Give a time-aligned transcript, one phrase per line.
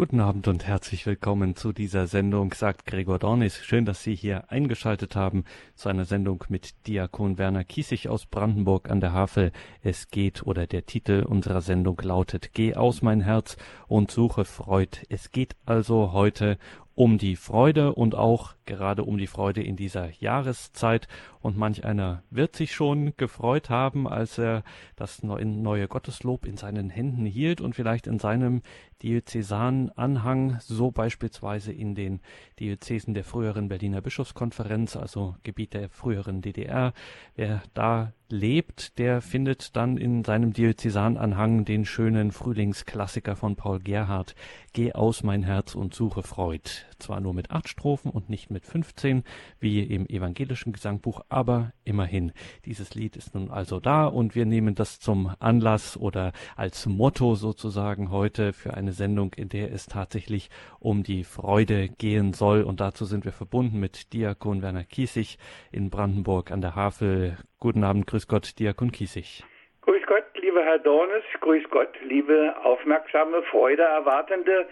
[0.00, 3.62] Guten Abend und herzlich willkommen zu dieser Sendung, sagt Gregor Dornis.
[3.62, 8.88] Schön, dass Sie hier eingeschaltet haben zu einer Sendung mit Diakon Werner Kiesig aus Brandenburg
[8.88, 9.52] an der Havel.
[9.82, 13.58] Es geht oder der Titel unserer Sendung lautet Geh aus mein Herz
[13.88, 15.02] und suche Freud.
[15.10, 16.56] Es geht also heute
[16.94, 21.08] um die Freude und auch gerade um die Freude in dieser Jahreszeit.
[21.40, 24.62] Und manch einer wird sich schon gefreut haben, als er
[24.96, 28.60] das neue Gotteslob in seinen Händen hielt und vielleicht in seinem
[29.02, 32.20] Diözesananhang, so beispielsweise in den
[32.58, 36.92] Diözesen der früheren Berliner Bischofskonferenz, also Gebiet der früheren DDR.
[37.34, 44.34] Wer da lebt, der findet dann in seinem Diözesananhang den schönen Frühlingsklassiker von Paul Gerhardt,
[44.72, 46.70] Geh aus mein Herz und suche Freud.
[47.00, 49.24] Zwar nur mit acht Strophen und nicht mit 15,
[49.58, 52.32] wie im evangelischen Gesangbuch, aber immerhin.
[52.64, 57.34] Dieses Lied ist nun also da und wir nehmen das zum Anlass oder als Motto
[57.34, 62.62] sozusagen heute für eine Sendung, in der es tatsächlich um die Freude gehen soll.
[62.62, 65.38] Und dazu sind wir verbunden mit Diakon Werner Kiesig
[65.72, 67.36] in Brandenburg an der Havel.
[67.58, 69.44] Guten Abend, grüß Gott, Diakon Kiesig.
[69.82, 74.68] Grüß Gott, lieber Herr Dornes, grüß Gott, liebe aufmerksame, Freude erwartende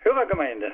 [0.00, 0.72] Hörergemeinde.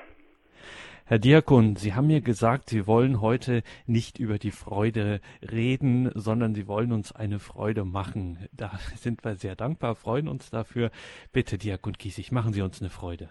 [1.07, 6.55] Herr Diakon, Sie haben mir gesagt, Sie wollen heute nicht über die Freude reden, sondern
[6.55, 8.49] Sie wollen uns eine Freude machen.
[8.57, 10.91] Da sind wir sehr dankbar, freuen uns dafür.
[11.31, 13.29] Bitte, Diakon Kiesig, machen Sie uns eine Freude.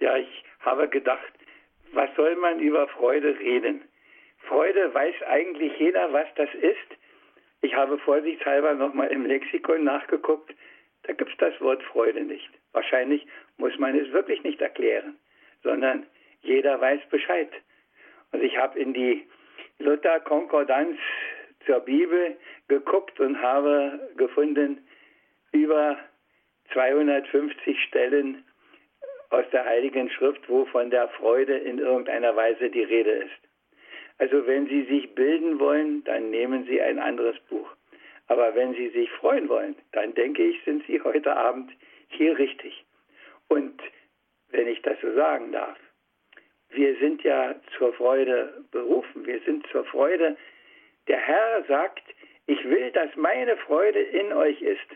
[0.00, 1.32] Ja, ich habe gedacht,
[1.94, 3.80] was soll man über Freude reden?
[4.46, 6.90] Freude weiß eigentlich jeder, was das ist.
[7.62, 10.54] Ich habe vorsichtshalber nochmal im Lexikon nachgeguckt.
[11.04, 12.50] Da gibt es das Wort Freude nicht.
[12.72, 15.16] Wahrscheinlich muss man es wirklich nicht erklären,
[15.62, 16.04] sondern
[16.42, 17.50] jeder weiß Bescheid.
[18.32, 19.26] Und ich habe in die
[19.78, 20.98] Luther-Konkordanz
[21.66, 22.36] zur Bibel
[22.68, 24.86] geguckt und habe gefunden,
[25.52, 25.98] über
[26.72, 28.44] 250 Stellen
[29.30, 33.48] aus der Heiligen Schrift, wo von der Freude in irgendeiner Weise die Rede ist.
[34.18, 37.70] Also wenn Sie sich bilden wollen, dann nehmen Sie ein anderes Buch.
[38.26, 41.70] Aber wenn Sie sich freuen wollen, dann denke ich, sind Sie heute Abend
[42.08, 42.84] hier richtig.
[43.48, 43.80] Und
[44.50, 45.78] wenn ich das so sagen darf,
[46.70, 49.26] wir sind ja zur Freude berufen.
[49.26, 50.36] Wir sind zur Freude.
[51.06, 52.02] Der Herr sagt,
[52.46, 54.88] ich will, dass meine Freude in euch ist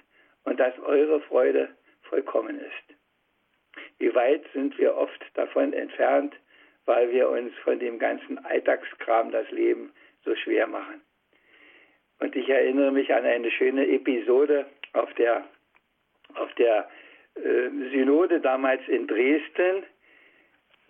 [0.45, 1.69] und dass eure Freude
[2.03, 2.97] vollkommen ist.
[3.99, 6.35] Wie weit sind wir oft davon entfernt,
[6.85, 9.93] weil wir uns von dem ganzen Alltagskram das Leben
[10.25, 11.01] so schwer machen.
[12.19, 15.45] Und ich erinnere mich an eine schöne Episode auf der,
[16.35, 16.89] auf der
[17.35, 19.85] äh, Synode damals in Dresden.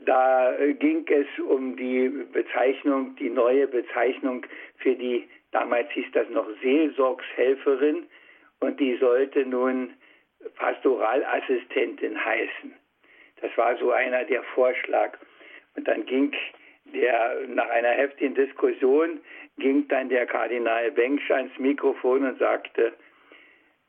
[0.04, 4.46] Da äh, ging es um die Bezeichnung, die neue Bezeichnung
[4.76, 8.06] für die, damals hieß das noch Seelsorgshelferin
[8.60, 9.94] und die sollte nun
[10.56, 12.74] Pastoralassistentin heißen.
[13.41, 15.18] Das war so einer der Vorschlag.
[15.76, 16.32] Und dann ging
[16.84, 19.20] der, nach einer heftigen Diskussion,
[19.58, 22.92] ging dann der Kardinal Bengsch ans Mikrofon und sagte,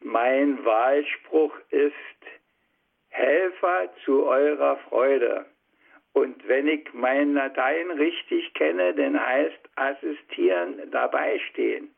[0.01, 1.93] mein Wahlspruch ist
[3.09, 5.45] Helfer zu eurer Freude.
[6.13, 11.93] Und wenn ich mein Latein richtig kenne, dann heißt assistieren, dabei stehen.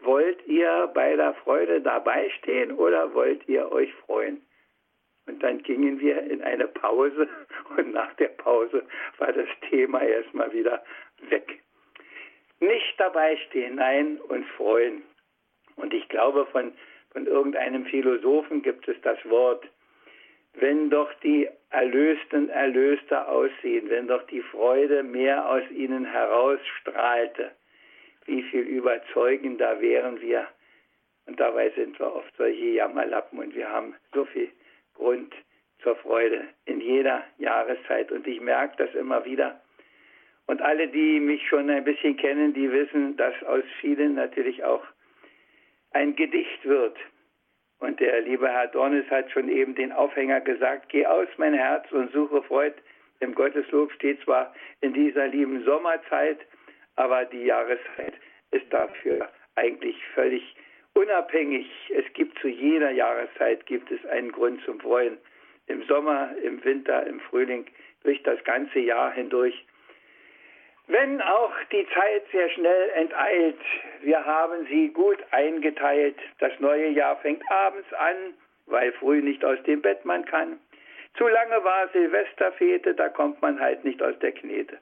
[0.00, 4.40] Wollt ihr bei der Freude dabei stehen oder wollt ihr euch freuen?
[5.26, 7.28] Und dann gingen wir in eine Pause
[7.76, 8.86] und nach der Pause
[9.18, 10.82] war das Thema erstmal wieder
[11.28, 11.60] weg.
[12.60, 15.02] Nicht dabei stehen, nein, und freuen.
[15.76, 16.72] Und ich glaube, von,
[17.10, 19.68] von irgendeinem Philosophen gibt es das Wort
[20.60, 27.52] wenn doch die Erlösten erlöster aussehen, wenn doch die Freude mehr aus ihnen herausstrahlte,
[28.24, 30.46] wie viel überzeugender wären wir.
[31.26, 34.50] Und dabei sind wir oft solche Jammerlappen und wir haben so viel
[34.94, 35.34] Grund
[35.82, 38.10] zur Freude in jeder Jahreszeit.
[38.10, 39.60] Und ich merke das immer wieder.
[40.46, 44.82] Und alle, die mich schon ein bisschen kennen, die wissen, dass aus vielen natürlich auch
[45.92, 46.96] ein Gedicht wird.
[47.80, 51.90] Und der liebe Herr Dornes hat schon eben den Aufhänger gesagt, geh aus mein Herz
[51.92, 52.74] und suche Freud.
[53.20, 56.38] Im Gotteslob steht zwar in dieser lieben Sommerzeit,
[56.96, 58.14] aber die Jahreszeit
[58.50, 60.56] ist dafür eigentlich völlig
[60.94, 61.66] unabhängig.
[61.94, 65.18] Es gibt zu jeder Jahreszeit gibt es einen Grund zum Freuen.
[65.66, 67.66] Im Sommer, im Winter, im Frühling,
[68.02, 69.66] durch das ganze Jahr hindurch.
[70.90, 73.60] Wenn auch die Zeit sehr schnell enteilt,
[74.00, 76.16] wir haben sie gut eingeteilt.
[76.38, 78.16] Das neue Jahr fängt abends an,
[78.64, 80.58] weil früh nicht aus dem Bett man kann.
[81.18, 84.78] Zu lange war Silvesterfete, da kommt man halt nicht aus der Knete.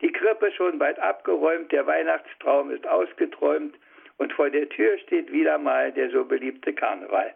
[0.00, 3.76] Die Krippe schon bald abgeräumt, der Weihnachtstraum ist ausgeträumt
[4.18, 7.34] und vor der Tür steht wieder mal der so beliebte Karneval.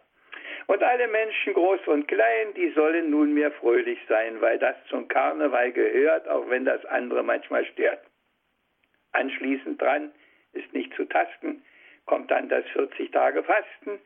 [0.66, 5.72] Und alle Menschen, groß und klein, die sollen nunmehr fröhlich sein, weil das zum Karneval
[5.72, 8.00] gehört, auch wenn das andere manchmal stört.
[9.12, 10.12] Anschließend dran
[10.52, 11.62] ist nicht zu tasten,
[12.06, 13.98] kommt dann das 40 Tage Fasten,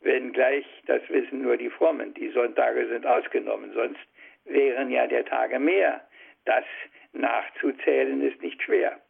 [0.00, 4.00] wenngleich das wissen nur die Frommen, die Sonntage sind ausgenommen, sonst
[4.44, 6.06] wären ja der Tage mehr.
[6.44, 6.64] Das
[7.12, 9.00] nachzuzählen ist nicht schwer.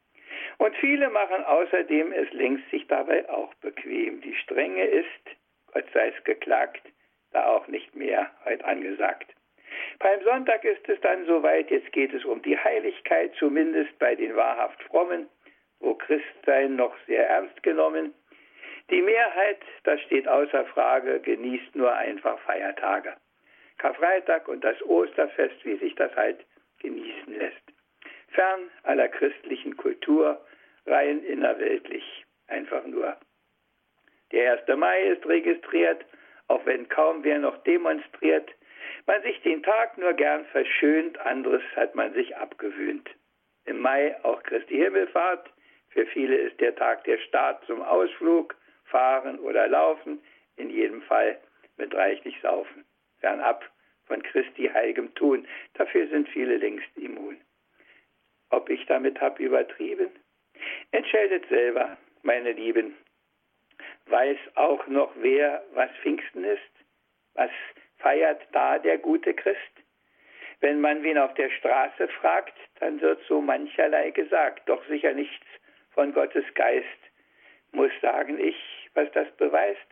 [0.59, 4.21] Und viele machen außerdem es längst sich dabei auch bequem.
[4.21, 5.37] Die Strenge ist,
[5.73, 6.83] Gott sei es geklagt,
[7.33, 9.35] da auch nicht mehr heute angesagt.
[9.99, 14.37] Beim Sonntag ist es dann soweit, jetzt geht es um die Heiligkeit, zumindest bei den
[14.37, 15.29] wahrhaft Frommen,
[15.81, 18.15] wo Christsein noch sehr ernst genommen.
[18.91, 23.15] Die Mehrheit, das steht außer Frage, genießt nur einfach Feiertage.
[23.79, 26.45] Karfreitag und das Osterfest, wie sich das halt
[26.81, 27.63] genießen lässt.
[28.29, 30.45] Fern aller christlichen Kultur,
[30.87, 33.17] rein innerweltlich, einfach nur.
[34.33, 34.79] Der 1.
[34.79, 36.05] Mai ist registriert,
[36.49, 38.51] auch wenn kaum wer noch demonstriert.
[39.07, 43.09] Man sich den Tag nur gern verschönt, anderes hat man sich abgewöhnt.
[43.65, 45.51] Im Mai auch Christi Himmelfahrt.
[45.91, 50.21] Für viele ist der Tag der Start zum Ausflug, fahren oder laufen,
[50.57, 51.39] in jedem Fall
[51.77, 52.85] mit reichlich Saufen.
[53.21, 53.69] Fernab
[54.07, 55.47] von Christi heiligem Tun.
[55.75, 57.39] Dafür sind viele längst immun.
[58.51, 60.11] Ob ich damit hab übertrieben?
[60.91, 62.95] Entscheidet selber, meine Lieben.
[64.13, 66.61] Weiß auch noch wer, was Pfingsten ist?
[67.33, 67.51] Was
[67.97, 69.73] feiert da der gute Christ?
[70.61, 75.47] Wenn man wen auf der Straße fragt, dann wird so mancherlei gesagt, doch sicher nichts
[75.93, 76.87] von Gottes Geist.
[77.71, 79.89] Muss sagen ich, was das beweist.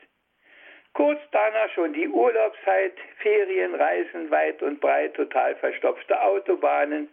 [0.92, 7.08] Kurz danach schon die Urlaubszeit, Ferienreisen weit und breit, total verstopfte Autobahnen.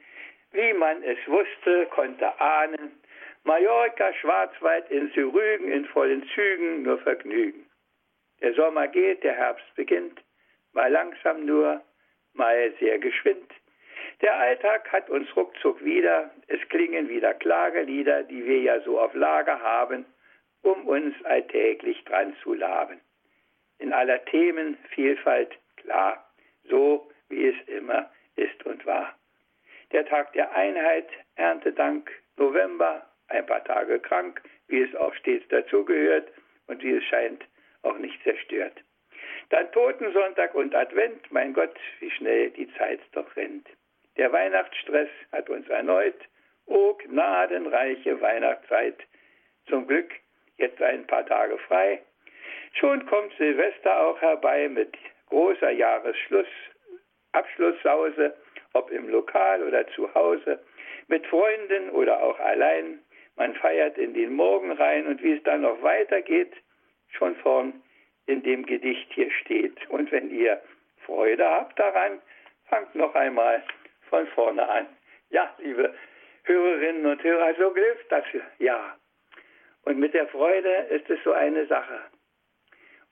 [0.51, 2.99] Wie man es wusste, konnte ahnen.
[3.47, 7.65] Mallorca, Schwarzwald, in Rügen in vollen Zügen, nur Vergnügen.
[8.41, 10.21] Der Sommer geht, der Herbst beginnt,
[10.73, 11.81] mal langsam nur,
[12.33, 13.49] mal sehr geschwind.
[14.21, 19.13] Der Alltag hat uns ruckzuck wieder, es klingen wieder Klagelieder, die wir ja so auf
[19.13, 20.05] Lager haben,
[20.63, 22.99] um uns alltäglich dran zu laben
[23.79, 26.29] in aller Themenvielfalt klar,
[26.69, 29.15] so wie es immer ist und war.
[29.91, 36.31] Der Tag der Einheit, Erntedank, November, ein paar Tage krank, wie es auch stets dazugehört
[36.67, 37.43] und wie es scheint
[37.83, 38.73] auch nicht zerstört.
[39.49, 43.67] Dann Totensonntag und Advent, mein Gott, wie schnell die Zeit doch rennt.
[44.17, 46.17] Der Weihnachtsstress hat uns erneut,
[46.65, 48.97] oh gnadenreiche Weihnachtszeit.
[49.67, 50.11] Zum Glück
[50.57, 52.01] jetzt ein paar Tage frei,
[52.73, 54.95] Schon kommt Silvester auch herbei mit
[55.29, 56.47] großer Jahresschluss,
[57.31, 58.35] Abschlusssause,
[58.73, 60.59] ob im Lokal oder zu Hause,
[61.07, 62.99] mit Freunden oder auch allein.
[63.37, 66.51] Man feiert in den Morgen rein und wie es dann noch weitergeht,
[67.09, 67.81] schon vorn
[68.25, 69.89] in dem Gedicht hier steht.
[69.89, 70.61] Und wenn ihr
[71.05, 72.19] Freude habt daran,
[72.65, 73.63] fangt noch einmal
[74.09, 74.87] von vorne an.
[75.29, 75.93] Ja, liebe
[76.43, 78.25] Hörerinnen und Hörer, so hilft das
[78.59, 78.97] ja.
[79.83, 82.01] Und mit der Freude ist es so eine Sache.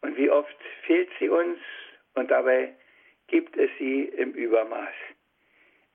[0.01, 1.59] Und wie oft fehlt sie uns
[2.15, 2.73] und dabei
[3.27, 4.93] gibt es sie im Übermaß.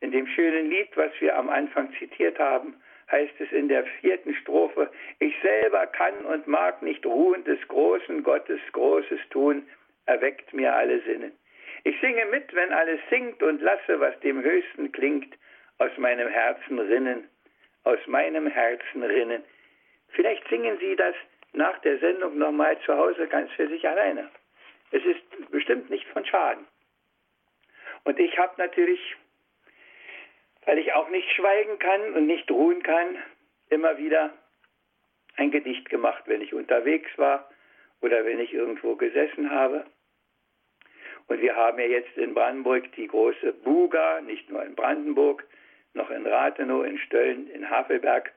[0.00, 2.80] In dem schönen Lied, was wir am Anfang zitiert haben,
[3.10, 8.22] heißt es in der vierten Strophe, ich selber kann und mag nicht ruhen des großen
[8.22, 9.66] Gottes Großes tun,
[10.06, 11.32] erweckt mir alle Sinnen.
[11.84, 15.34] Ich singe mit, wenn alles singt und lasse, was dem Höchsten klingt,
[15.78, 17.28] aus meinem Herzen rinnen,
[17.84, 19.42] aus meinem Herzen rinnen.
[20.10, 21.14] Vielleicht singen Sie das
[21.52, 24.28] nach der Sendung nochmal zu Hause ganz für sich alleine.
[24.90, 26.66] Es ist bestimmt nicht von Schaden.
[28.04, 29.00] Und ich habe natürlich,
[30.66, 33.16] weil ich auch nicht schweigen kann und nicht ruhen kann,
[33.68, 34.32] immer wieder
[35.36, 37.48] ein Gedicht gemacht, wenn ich unterwegs war
[38.00, 39.86] oder wenn ich irgendwo gesessen habe.
[41.28, 45.46] Und wir haben ja jetzt in Brandenburg die große Buga, nicht nur in Brandenburg,
[45.94, 48.32] noch in Rathenow, in Stölln, in Havelberg.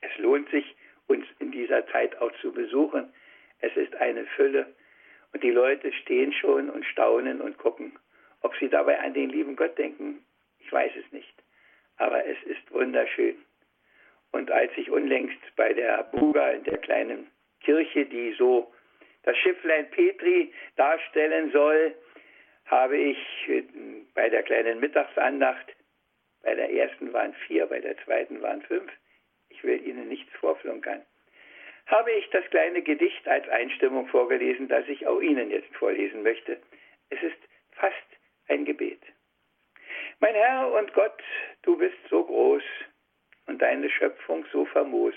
[0.00, 0.76] Es lohnt sich,
[1.08, 3.12] uns in dieser Zeit auch zu besuchen.
[3.60, 4.66] Es ist eine Fülle
[5.32, 7.98] und die Leute stehen schon und staunen und gucken.
[8.42, 10.24] Ob sie dabei an den lieben Gott denken,
[10.66, 11.34] ich weiß es nicht.
[11.98, 13.36] Aber es ist wunderschön.
[14.32, 17.30] Und als ich unlängst bei der Buga in der kleinen
[17.60, 18.72] Kirche, die so
[19.22, 21.94] das Schifflein Petri darstellen soll,
[22.66, 23.18] habe ich
[23.48, 23.62] äh,
[24.14, 25.74] bei der kleinen Mittagsandacht,
[26.42, 28.90] bei der ersten waren vier, bei der zweiten waren fünf,
[29.48, 31.02] ich will Ihnen nichts vorflunkern,
[31.86, 36.58] habe ich das kleine Gedicht als Einstimmung vorgelesen, das ich auch Ihnen jetzt vorlesen möchte.
[37.10, 37.38] Es ist
[37.72, 37.94] fast
[38.48, 39.00] ein Gebet.
[40.18, 41.22] Mein Herr und Gott,
[41.62, 42.62] du bist so groß
[43.46, 45.14] und deine Schöpfung so famos.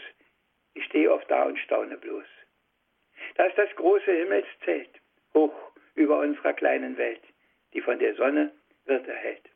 [0.74, 2.25] Ich stehe oft da und staune bloß.
[3.36, 4.89] Da ist das große Himmelszelt,
[5.34, 5.56] hoch
[5.96, 7.24] über unserer kleinen Welt,
[7.74, 8.51] die von der Sonne
[8.86, 9.50] wird erhellt.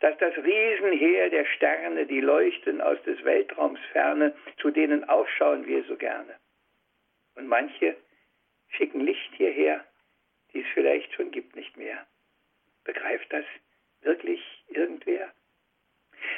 [0.00, 5.84] Dass das Riesenheer der Sterne, die leuchten aus des Weltraums ferne, zu denen aufschauen wir
[5.84, 6.34] so gerne.
[7.34, 7.96] Und manche
[8.68, 9.84] schicken Licht hierher,
[10.52, 12.06] die es vielleicht schon gibt nicht mehr.
[12.84, 13.44] Begreift das
[14.02, 15.32] wirklich irgendwer?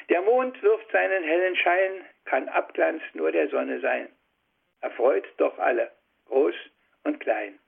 [0.09, 4.09] Der Mond wirft seinen hellen Schein, kann Abglanz nur der Sonne sein.
[4.81, 5.91] Erfreut doch alle,
[6.27, 6.55] groß
[7.05, 7.59] und klein.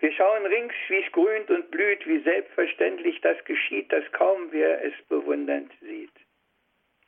[0.00, 4.94] Wir schauen rings, wie's grünt und blüht, wie selbstverständlich das geschieht, dass kaum wer es
[5.08, 6.12] bewundernd sieht.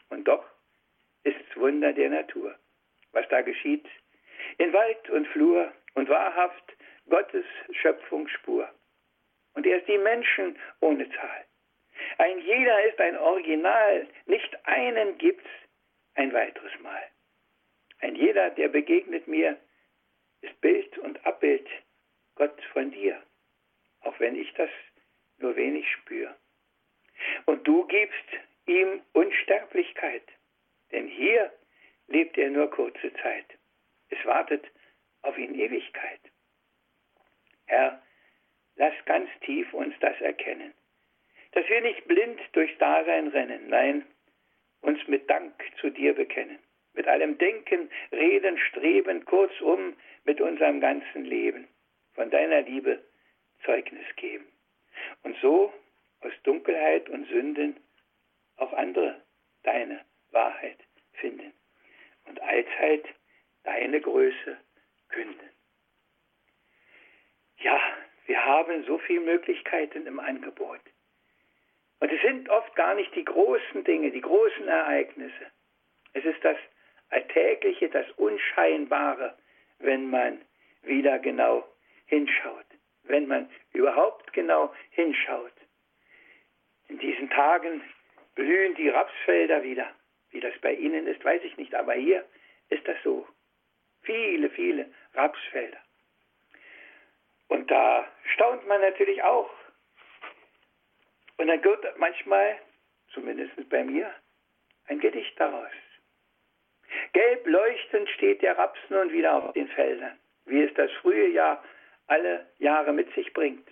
[0.08, 0.44] Und doch
[1.25, 2.54] ist's Wunder der Natur,
[3.12, 3.86] was da geschieht,
[4.58, 6.76] in Wald und Flur und wahrhaft
[7.08, 8.68] Gottes Schöpfungsspur.
[9.54, 11.46] Und erst die Menschen ohne Zahl.
[12.26, 15.49] Ein jeder ist ein Original, nicht einen gibt's
[16.14, 17.04] ein weiteres Mal.
[18.00, 19.56] Ein jeder, der begegnet mir,
[20.40, 21.68] ist Bild und Abbild
[22.35, 23.23] Gott von dir,
[24.00, 24.71] auch wenn ich das
[25.38, 26.35] nur wenig spüre.
[27.45, 28.28] Und du gibst
[28.66, 30.26] ihm Unsterblichkeit,
[30.90, 31.52] denn hier
[32.09, 33.47] lebt er nur kurze Zeit.
[34.09, 34.64] Es wartet
[35.23, 36.21] auf ihn Ewigkeit.
[37.66, 38.02] Herr,
[38.75, 40.75] lass ganz tief uns das erkennen,
[41.56, 44.04] dass wir nicht blind durchs Dasein rennen, nein,
[44.82, 46.58] uns mit Dank zu dir bekennen,
[46.92, 51.66] mit allem Denken, Reden, Streben, kurzum mit unserem ganzen Leben
[52.12, 53.02] von deiner Liebe
[53.64, 54.46] Zeugnis geben.
[55.22, 55.72] Und so
[56.20, 57.80] aus Dunkelheit und Sünden
[58.56, 59.22] auch andere
[59.62, 60.76] deine Wahrheit
[61.14, 61.54] finden
[62.26, 63.06] und allzeit
[63.64, 64.58] deine Größe
[65.08, 65.48] künden.
[67.60, 67.80] Ja,
[68.26, 70.80] wir haben so viele Möglichkeiten im Angebot.
[72.00, 75.50] Und es sind oft gar nicht die großen Dinge, die großen Ereignisse.
[76.12, 76.57] Es ist das
[77.11, 79.37] Alltägliche, das Unscheinbare,
[79.79, 80.41] wenn man
[80.83, 81.67] wieder genau
[82.07, 82.67] hinschaut,
[83.05, 85.53] wenn man überhaupt genau hinschaut.
[86.88, 87.83] In diesen Tagen
[88.35, 89.91] blühen die Rapsfelder wieder.
[90.31, 92.25] Wie das bei Ihnen ist, weiß ich nicht, aber hier
[92.69, 93.26] ist das so.
[94.03, 95.79] Viele, viele Rapsfelder.
[97.49, 99.50] Und da staunt man natürlich auch.
[101.38, 102.59] Und dann wird manchmal,
[103.12, 104.12] zumindest bei mir,
[104.87, 105.71] ein Gedicht daraus.
[107.12, 111.62] Gelb leuchtend steht der Raps nun wieder auf den Feldern, wie es das frühe Jahr
[112.07, 113.69] alle Jahre mit sich bringt.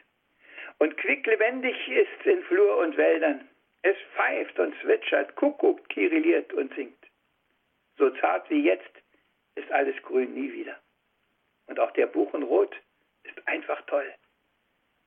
[0.79, 3.49] Und quicklebendig ist in Flur und Wäldern.
[3.83, 6.99] Es pfeift und zwitschert, kuckuckt, kirilliert und singt.
[7.97, 8.91] So zart wie jetzt
[9.55, 10.77] ist alles grün nie wieder.
[11.67, 12.75] Und auch der Buchenrot
[13.23, 14.13] ist einfach toll.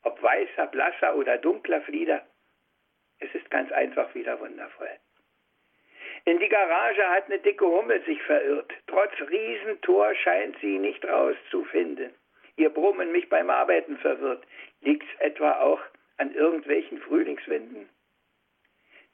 [0.04, 2.26] Ob weißer, blasser oder dunkler Flieder,
[3.20, 4.90] es ist ganz einfach wieder wundervoll.
[6.26, 8.72] In die Garage hat eine dicke Hummel sich verirrt.
[8.88, 12.14] Trotz Riesentor scheint sie nicht rauszufinden
[12.58, 14.46] ihr Brummen mich beim Arbeiten verwirrt.
[14.82, 15.80] Liegt's etwa auch
[16.18, 17.88] an irgendwelchen Frühlingswinden?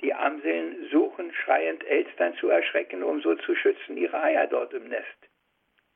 [0.01, 4.87] Die Amseln suchen schreiend Elstern zu erschrecken, um so zu schützen ihre Eier dort im
[4.89, 5.29] Nest.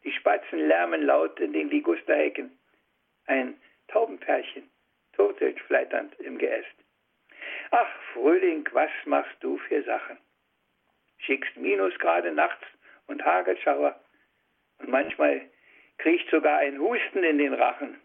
[0.04, 2.58] Die Spatzen lärmen laut in den Ligusterhecken.
[3.26, 4.70] Ein Taubenpärchen
[5.14, 6.68] turtelt flatternd im Geäst.
[7.72, 10.18] Ach, Frühling, was machst du für Sachen?
[11.18, 12.66] Schickst Minusgrade nachts
[13.08, 14.00] und Hagelschauer.
[14.80, 15.42] Und manchmal
[15.98, 18.00] kriecht sogar ein Husten in den Rachen.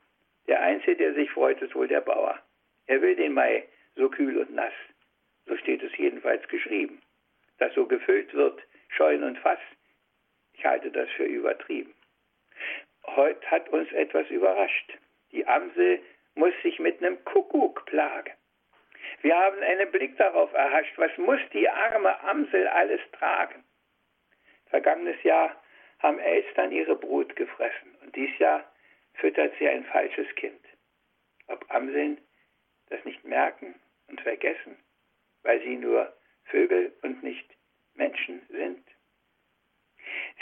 [0.48, 2.40] Der Einzige, der sich freut, ist wohl der Bauer.
[2.86, 4.72] Er will den Mai so kühl und nass.
[5.46, 7.00] So steht es jedenfalls geschrieben.
[7.58, 9.60] Dass so gefüllt wird, Scheun und Fass,
[10.54, 11.94] ich halte das für übertrieben.
[13.04, 14.98] Heute hat uns etwas überrascht.
[15.30, 16.00] Die Amsel
[16.34, 18.32] muss sich mit einem Kuckuck plagen.
[19.22, 23.64] Wir haben einen Blick darauf erhascht, was muss die arme Amsel alles tragen.
[24.66, 25.56] Vergangenes Jahr
[26.00, 28.64] haben Elstern ihre Brut gefressen und dies Jahr
[29.14, 30.60] füttert sie ein falsches Kind.
[31.46, 32.20] Ob Amseln
[32.88, 34.76] das nicht merken und vergessen,
[35.42, 36.12] weil sie nur
[36.46, 37.48] Vögel und nicht
[37.94, 38.84] Menschen sind?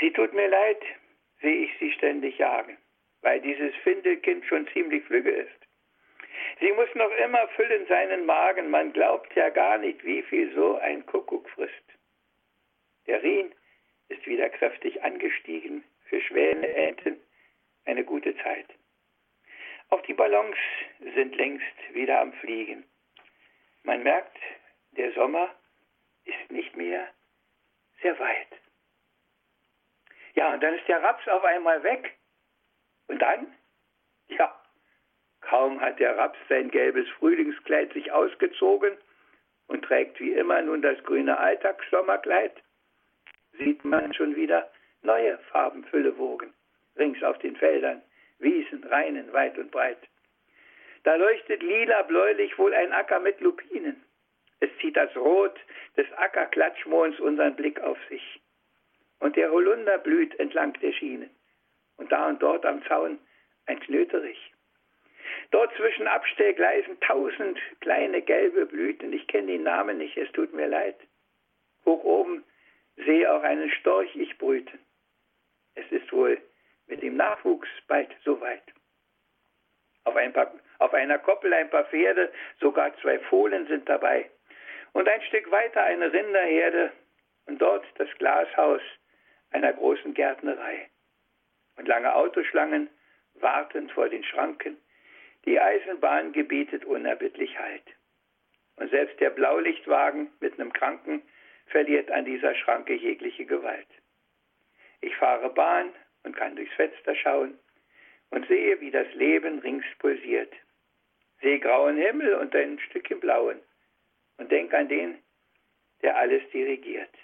[0.01, 0.83] Sie tut mir leid,
[1.43, 2.79] sehe ich sie ständig jagen,
[3.21, 5.60] weil dieses Findelkind schon ziemlich flügge ist.
[6.61, 10.77] Sie muss noch immer füllen seinen Magen, man glaubt ja gar nicht, wie viel so
[10.77, 11.75] ein Kuckuck frisst.
[13.07, 13.55] Der Rien
[14.09, 15.85] ist wieder kräftig angestiegen.
[16.05, 17.21] Für Schwäne, Enten
[17.85, 18.67] eine gute Zeit.
[19.91, 20.57] Auch die Ballons
[21.15, 22.85] sind längst wieder am Fliegen.
[23.83, 24.37] Man merkt,
[24.93, 25.55] der Sommer
[26.25, 27.09] ist nicht mehr
[28.03, 28.49] sehr weit.
[30.35, 32.17] Ja, und dann ist der Raps auf einmal weg.
[33.09, 33.55] Und dann?
[34.29, 34.60] Ja,
[35.51, 38.97] kaum hat der Raps sein gelbes Frühlingskleid sich ausgezogen
[39.67, 42.53] und trägt wie immer nun das grüne Alltagssommerkleid,
[43.59, 44.71] sieht man schon wieder
[45.03, 46.55] neue Farbenfülle wogen,
[46.97, 48.01] rings auf den Feldern,
[48.39, 49.99] Wiesen, Rheinen, weit und breit.
[51.03, 54.01] Da leuchtet lila bläulich wohl ein Acker mit Lupinen.
[54.61, 55.59] Es zieht das Rot
[55.97, 58.41] des Ackerklatschmonds unseren Blick auf sich.
[59.19, 61.29] Und der Holunder blüht entlang der Schiene.
[61.97, 63.19] Und da und dort am Zaun
[63.67, 64.50] ein Knöterich.
[65.51, 69.13] Dort zwischen Abstellgleisen tausend kleine gelbe Blüten.
[69.13, 70.97] Ich kenne die Namen nicht, es tut mir leid.
[71.85, 72.45] Hoch oben
[72.97, 74.79] sehe auch einen Storch ich brüten.
[75.75, 76.41] Es ist wohl
[76.87, 78.63] mit dem Nachwuchs bald soweit.
[80.05, 84.31] Auf, ein paar, auf einer Koppel ein paar Pferde, sogar zwei Fohlen sind dabei.
[84.93, 86.93] Und ein Stück weiter eine Rinderherde
[87.47, 88.83] und dort das Glashaus
[89.51, 90.89] einer großen Gärtnerei.
[91.77, 92.89] Und lange Autoschlangen
[93.35, 94.77] warten vor den Schranken.
[95.45, 97.85] Die Eisenbahn gebietet unerbittlich Halt.
[98.77, 101.23] Und selbst der Blaulichtwagen mit einem Kranken
[101.67, 103.89] verliert an dieser Schranke jegliche Gewalt.
[105.01, 105.93] Ich fahre Bahn
[106.25, 107.59] und kann durchs Fenster schauen
[108.31, 110.53] und sehe, wie das Leben rings pulsiert.
[111.41, 113.61] Sehe grauen Himmel und ein Stückchen blauen
[114.37, 115.19] und denk an den,
[116.03, 117.15] der alles dirigiert.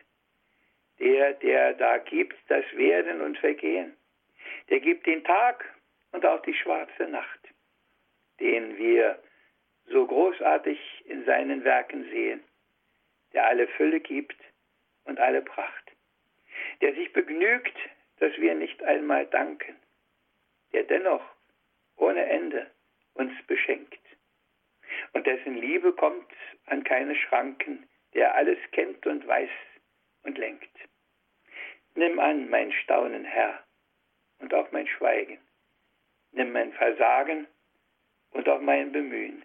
[0.98, 3.94] Der, der da gibt das Werden und Vergehen.
[4.70, 5.64] Der gibt den Tag
[6.12, 7.40] und auch die schwarze Nacht,
[8.40, 9.22] den wir
[9.86, 12.42] so großartig in seinen Werken sehen,
[13.32, 14.36] der alle Fülle gibt
[15.04, 15.92] und alle Pracht,
[16.80, 17.76] der sich begnügt,
[18.18, 19.76] dass wir nicht einmal danken,
[20.72, 21.24] der dennoch
[21.96, 22.70] ohne Ende
[23.14, 24.00] uns beschenkt
[25.12, 26.30] und dessen Liebe kommt
[26.66, 29.50] an keine Schranken, der alles kennt und weiß
[30.22, 30.70] und lenkt.
[31.94, 33.64] Nimm an mein Staunen, Herr,
[34.38, 35.38] und auch mein Schweigen.
[36.32, 37.46] Nimm mein Versagen
[38.36, 39.44] und auch mein Bemühen.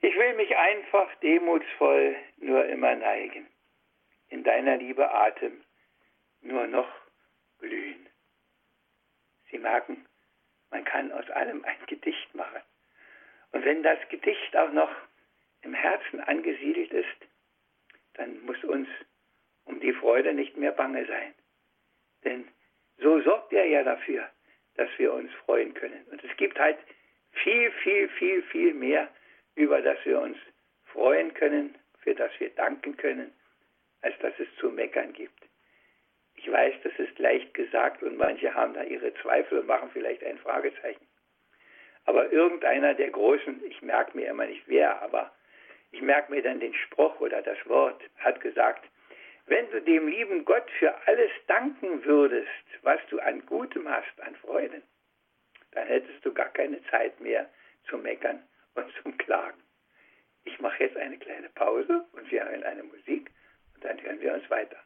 [0.00, 3.46] Ich will mich einfach demutsvoll nur immer neigen,
[4.28, 5.62] in deiner Liebe Atem
[6.40, 6.90] nur noch
[7.58, 8.08] glühen.
[9.50, 10.06] Sie merken,
[10.70, 12.62] man kann aus allem ein Gedicht machen.
[13.52, 14.90] Und wenn das Gedicht auch noch
[15.60, 17.28] im Herzen angesiedelt ist,
[18.14, 18.88] dann muss uns
[19.64, 21.34] um die Freude nicht mehr bange sein.
[22.24, 22.48] Denn
[22.96, 24.30] so sorgt er ja dafür,
[24.76, 26.06] dass wir uns freuen können.
[26.10, 26.78] Und es gibt halt
[27.32, 29.08] viel, viel, viel, viel mehr,
[29.54, 30.36] über das wir uns
[30.86, 33.32] freuen können, für das wir danken können,
[34.02, 35.40] als dass es zu meckern gibt.
[36.36, 40.24] Ich weiß, das ist leicht gesagt und manche haben da ihre Zweifel und machen vielleicht
[40.24, 41.06] ein Fragezeichen.
[42.06, 45.32] Aber irgendeiner der Großen, ich merke mir immer nicht wer, aber
[45.92, 48.84] ich merke mir dann den Spruch oder das Wort, hat gesagt,
[49.46, 52.48] wenn du dem lieben Gott für alles danken würdest,
[52.82, 54.82] was du an Gutem hast, an Freuden,
[55.72, 57.48] dann hättest du gar keine Zeit mehr
[57.88, 58.42] zum Meckern
[58.74, 59.62] und zum Klagen.
[60.44, 63.30] Ich mache jetzt eine kleine Pause und wir hören eine Musik
[63.74, 64.76] und dann hören wir uns weiter.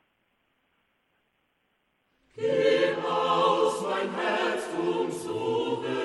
[2.36, 6.03] Geh aus, mein Herz, und suche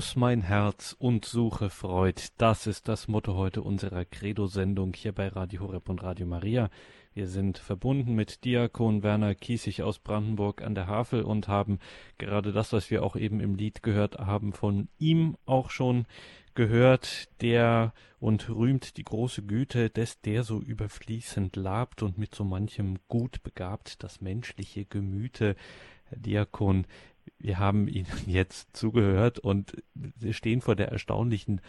[0.00, 2.22] aus mein Herz und suche Freud.
[2.38, 6.70] Das ist das Motto heute unserer Credo-Sendung hier bei Radio Horeb und Radio Maria.
[7.12, 11.80] Wir sind verbunden mit Diakon Werner Kiesig aus Brandenburg an der Havel und haben
[12.16, 16.06] gerade das, was wir auch eben im Lied gehört haben, von ihm auch schon
[16.54, 22.44] gehört, der und rühmt die große Güte des, der so überfließend labt und mit so
[22.44, 25.56] manchem Gut begabt das menschliche Gemüte.
[26.04, 26.86] Herr Diakon,
[27.38, 29.82] wir haben Ihnen jetzt zugehört und
[30.30, 31.60] stehen vor der erstaunlichen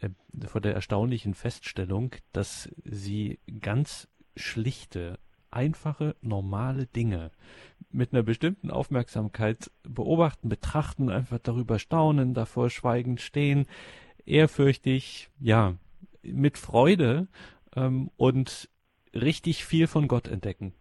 [0.00, 0.10] äh,
[0.46, 5.18] vor der erstaunlichen Feststellung, dass Sie ganz schlichte,
[5.50, 7.30] einfache, normale Dinge
[7.90, 13.66] mit einer bestimmten Aufmerksamkeit beobachten, betrachten, einfach darüber staunen, davor schweigend stehen,
[14.26, 15.74] ehrfürchtig, ja,
[16.22, 17.28] mit Freude
[17.76, 18.68] ähm, und
[19.14, 20.74] richtig viel von Gott entdecken.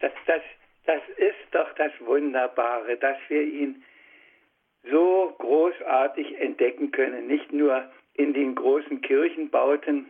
[0.00, 0.42] Das, das,
[0.84, 3.82] das ist doch das Wunderbare, dass wir ihn
[4.90, 10.06] so großartig entdecken können, nicht nur in den großen Kirchenbauten,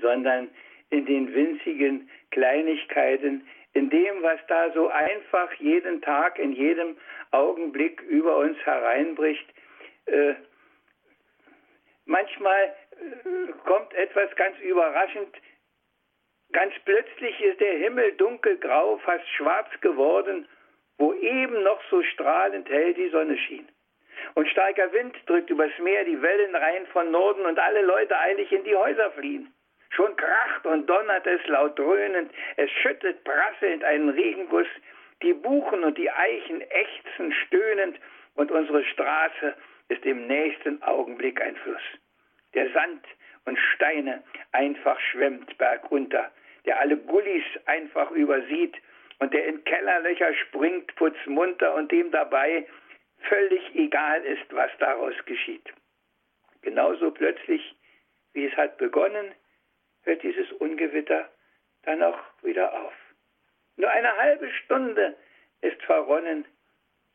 [0.00, 0.48] sondern
[0.90, 6.96] in den winzigen Kleinigkeiten, in dem, was da so einfach jeden Tag, in jedem
[7.32, 9.46] Augenblick über uns hereinbricht.
[10.06, 10.34] Äh,
[12.04, 15.36] manchmal äh, kommt etwas ganz überraschend.
[16.52, 20.46] Ganz plötzlich ist der Himmel dunkelgrau, fast schwarz geworden,
[20.98, 23.68] wo eben noch so strahlend hell die Sonne schien.
[24.34, 28.50] Und starker Wind drückt übers Meer die Wellen rein von Norden und alle Leute eilig
[28.52, 29.52] in die Häuser fliehen.
[29.90, 34.66] Schon kracht und donnert es laut dröhnend, es schüttet prasselnd einen Regenguss,
[35.22, 37.98] Die Buchen und die Eichen ächzen stöhnend
[38.34, 39.54] und unsere Straße
[39.88, 41.82] ist im nächsten Augenblick ein Fluss.
[42.54, 43.04] Der Sand
[43.44, 46.30] und Steine einfach schwemmt bergunter,
[46.66, 48.76] der alle Gullis einfach übersieht
[49.18, 52.66] und der in Kellerlöcher springt putzmunter und dem dabei
[53.28, 55.72] völlig egal ist, was daraus geschieht.
[56.62, 57.76] Genauso plötzlich,
[58.32, 59.32] wie es hat begonnen,
[60.02, 61.28] hört dieses Ungewitter
[61.82, 62.94] dann auch wieder auf.
[63.76, 65.16] Nur eine halbe Stunde
[65.60, 66.44] ist verronnen,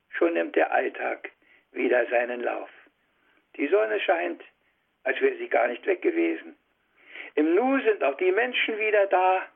[0.09, 1.31] schon nimmt der Alltag
[1.71, 2.69] wieder seinen Lauf.
[3.55, 4.43] Die Sonne scheint,
[5.03, 6.55] als wäre sie gar nicht weg gewesen.
[7.35, 9.47] Im Nu sind auch die Menschen wieder da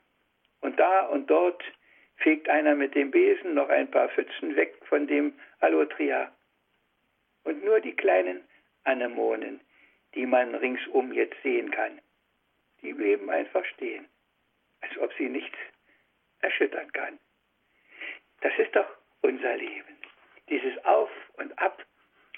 [0.62, 1.64] und da und dort
[2.18, 6.32] fegt einer mit dem Besen noch ein paar Pfützen weg von dem Allotria.
[7.44, 8.42] Und nur die kleinen
[8.84, 9.60] Anemonen,
[10.16, 12.00] die man ringsum jetzt sehen kann,
[12.82, 14.06] die bleiben einfach stehen,
[14.82, 15.58] als ob sie nichts
[16.42, 17.20] erschüttern kann.
[18.42, 18.88] Das ist doch
[19.22, 19.98] unser Leben.
[20.50, 21.84] Dieses Auf und Ab,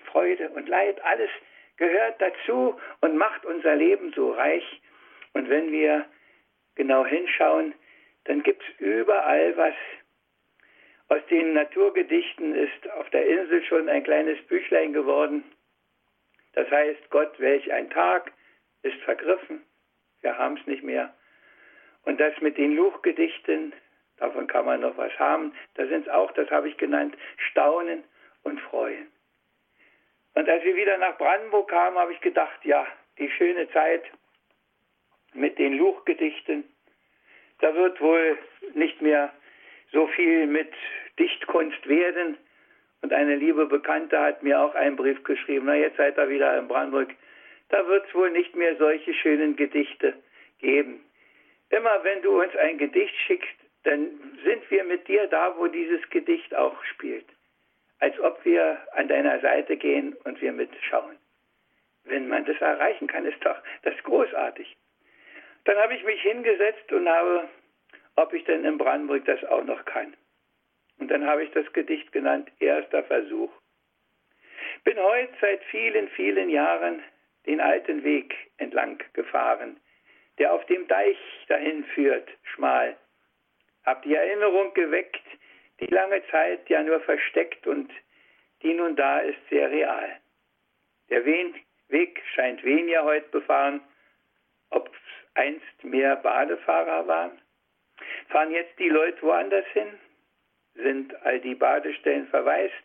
[0.05, 1.29] Freude und Leid, alles
[1.77, 4.81] gehört dazu und macht unser Leben so reich.
[5.33, 6.05] Und wenn wir
[6.75, 7.73] genau hinschauen,
[8.25, 9.73] dann gibt es überall was.
[11.07, 15.43] Aus den Naturgedichten ist auf der Insel schon ein kleines Büchlein geworden.
[16.53, 18.31] Das heißt, Gott, welch ein Tag
[18.81, 19.63] ist vergriffen.
[20.21, 21.13] Wir haben es nicht mehr.
[22.03, 23.73] Und das mit den Luchgedichten,
[24.17, 25.53] davon kann man noch was haben.
[25.75, 28.03] Da sind es auch, das habe ich genannt, Staunen
[28.43, 29.07] und Freuen.
[30.33, 32.85] Und als wir wieder nach Brandenburg kamen, habe ich gedacht, ja,
[33.17, 34.03] die schöne Zeit
[35.33, 36.63] mit den Luchgedichten,
[37.59, 38.37] da wird wohl
[38.73, 39.33] nicht mehr
[39.91, 40.71] so viel mit
[41.19, 42.37] Dichtkunst werden.
[43.01, 46.57] Und eine liebe Bekannte hat mir auch einen Brief geschrieben, na jetzt seid ihr wieder
[46.57, 47.13] in Brandenburg,
[47.69, 50.13] da wird es wohl nicht mehr solche schönen Gedichte
[50.59, 51.03] geben.
[51.69, 54.07] Immer wenn du uns ein Gedicht schickst, dann
[54.43, 57.25] sind wir mit dir da, wo dieses Gedicht auch spielt.
[57.99, 61.17] Als ob wir an deiner Seite gehen und wir mitschauen.
[62.03, 64.75] Wenn man das erreichen kann, ist doch das großartig.
[65.65, 67.49] Dann habe ich mich hingesetzt und habe,
[68.15, 70.15] ob ich denn in Brandenburg das auch noch kann.
[70.97, 73.51] Und dann habe ich das Gedicht genannt, erster Versuch.
[74.84, 77.04] Bin heute seit vielen, vielen Jahren
[77.45, 79.80] den alten Weg entlang gefahren,
[80.38, 82.95] der auf dem Deich dahin führt, schmal.
[83.84, 85.23] Hab die Erinnerung geweckt,
[85.80, 87.91] die lange Zeit ja nur versteckt und
[88.62, 90.19] die nun da ist sehr real.
[91.10, 93.82] Der Weg scheint weniger heute befahren,
[94.69, 94.89] ob
[95.35, 97.39] einst mehr Badefahrer waren?
[98.29, 99.99] Fahren jetzt die Leute woanders hin?
[100.75, 102.83] Sind all die Badestellen verwaist,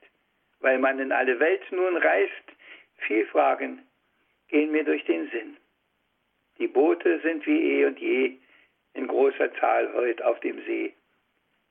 [0.61, 2.45] weil man in alle Welt nun reist?
[2.99, 3.83] Viel Fragen
[4.49, 5.57] gehen mir durch den Sinn.
[6.59, 8.37] Die Boote sind wie eh und je
[8.95, 10.95] in großer Zahl heute auf dem See.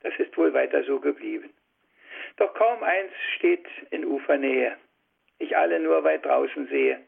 [0.01, 1.53] Das ist wohl weiter so geblieben.
[2.37, 4.77] Doch kaum eins steht in Ufernähe.
[5.37, 6.99] Ich alle nur weit draußen sehe.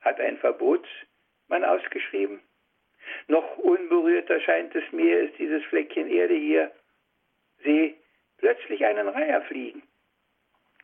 [0.00, 0.86] Hat ein Verbot
[1.48, 2.40] man ausgeschrieben?
[3.28, 6.70] Noch unberührter scheint es mir, ist dieses Fleckchen Erde hier.
[7.62, 7.94] Sehe
[8.38, 9.82] plötzlich einen Reiher fliegen.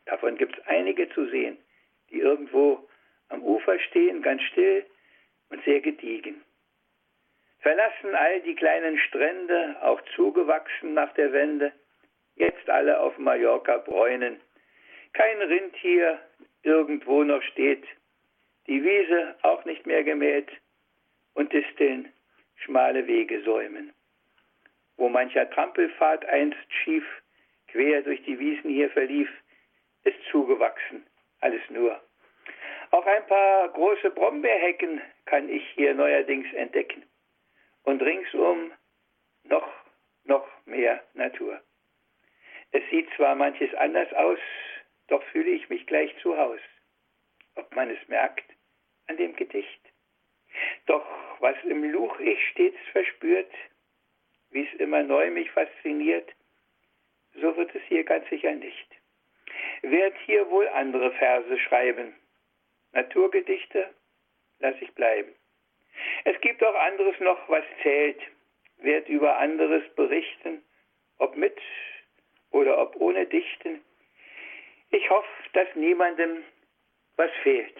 [0.06, 1.58] Davon gibt es einige zu sehen,
[2.10, 2.88] die irgendwo
[3.28, 4.84] am Ufer stehen, ganz still
[5.50, 6.42] und sehr gediegen.
[7.60, 11.72] Verlassen all die kleinen Strände, auch zugewachsen nach der Wende,
[12.36, 14.40] jetzt alle auf Mallorca bräunen.
[15.12, 16.18] Kein Rindtier
[16.62, 17.84] irgendwo noch steht,
[18.66, 20.48] die Wiese auch nicht mehr gemäht,
[21.34, 22.12] und Disteln
[22.56, 23.92] schmale Wege säumen.
[24.96, 27.04] Wo mancher Trampelpfad einst schief
[27.68, 29.30] quer durch die Wiesen hier verlief,
[30.04, 31.06] ist zugewachsen,
[31.40, 32.00] alles nur.
[32.90, 37.04] Auch ein paar große Brombeerhecken kann ich hier neuerdings entdecken.
[37.84, 38.72] Und ringsum
[39.44, 39.68] noch,
[40.24, 41.60] noch mehr Natur.
[42.72, 44.38] Es sieht zwar manches anders aus,
[45.08, 46.60] doch fühle ich mich gleich zu Haus.
[47.56, 48.44] Ob man es merkt
[49.06, 49.89] an dem Gedicht.
[50.86, 51.06] Doch
[51.40, 53.50] was im Luch ich stets verspürt,
[54.50, 56.30] wie es immer neu mich fasziniert,
[57.34, 58.88] so wird es hier ganz sicher nicht.
[59.82, 62.14] Werd hier wohl andere Verse schreiben.
[62.92, 63.90] Naturgedichte
[64.58, 65.34] lass ich bleiben.
[66.24, 68.20] Es gibt auch anderes noch, was zählt.
[68.78, 70.62] Werd über anderes berichten,
[71.18, 71.58] ob mit
[72.50, 73.82] oder ob ohne Dichten.
[74.90, 76.42] Ich hoffe, dass niemandem
[77.16, 77.76] was fehlt.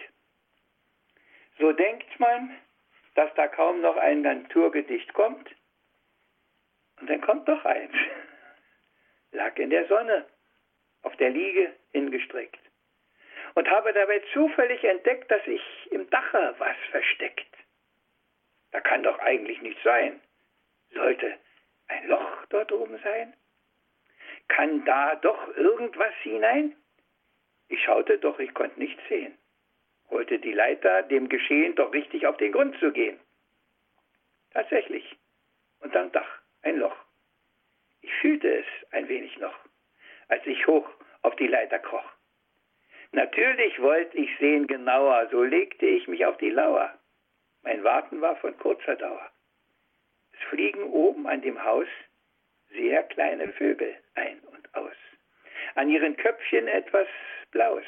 [1.61, 2.57] So denkt man,
[3.15, 5.49] dass da kaum noch ein Naturgedicht kommt.
[6.99, 7.93] Und dann kommt doch eins.
[9.31, 10.25] Lag in der Sonne,
[11.03, 12.59] auf der Liege hingestreckt.
[13.53, 17.55] Und habe dabei zufällig entdeckt, dass sich im Dache was versteckt.
[18.71, 20.19] Da kann doch eigentlich nichts sein.
[20.93, 21.37] Sollte
[21.87, 23.33] ein Loch dort oben sein?
[24.51, 26.75] kann da doch irgendwas hinein?
[27.69, 29.37] Ich schaute, doch ich konnte nichts sehen.
[30.11, 33.19] Holte die Leiter, dem Geschehen doch richtig auf den Grund zu gehen.
[34.51, 35.17] Tatsächlich.
[35.79, 36.95] Unterm Dach ein Loch.
[38.01, 39.57] Ich fühlte es ein wenig noch,
[40.27, 40.87] als ich hoch
[41.21, 42.05] auf die Leiter kroch.
[43.13, 46.97] Natürlich wollte ich sehen genauer, so legte ich mich auf die Lauer.
[47.63, 49.31] Mein Warten war von kurzer Dauer.
[50.33, 51.87] Es fliegen oben an dem Haus
[52.69, 54.95] sehr kleine Vögel ein und aus.
[55.75, 57.07] An ihren Köpfchen etwas
[57.51, 57.85] Blaues.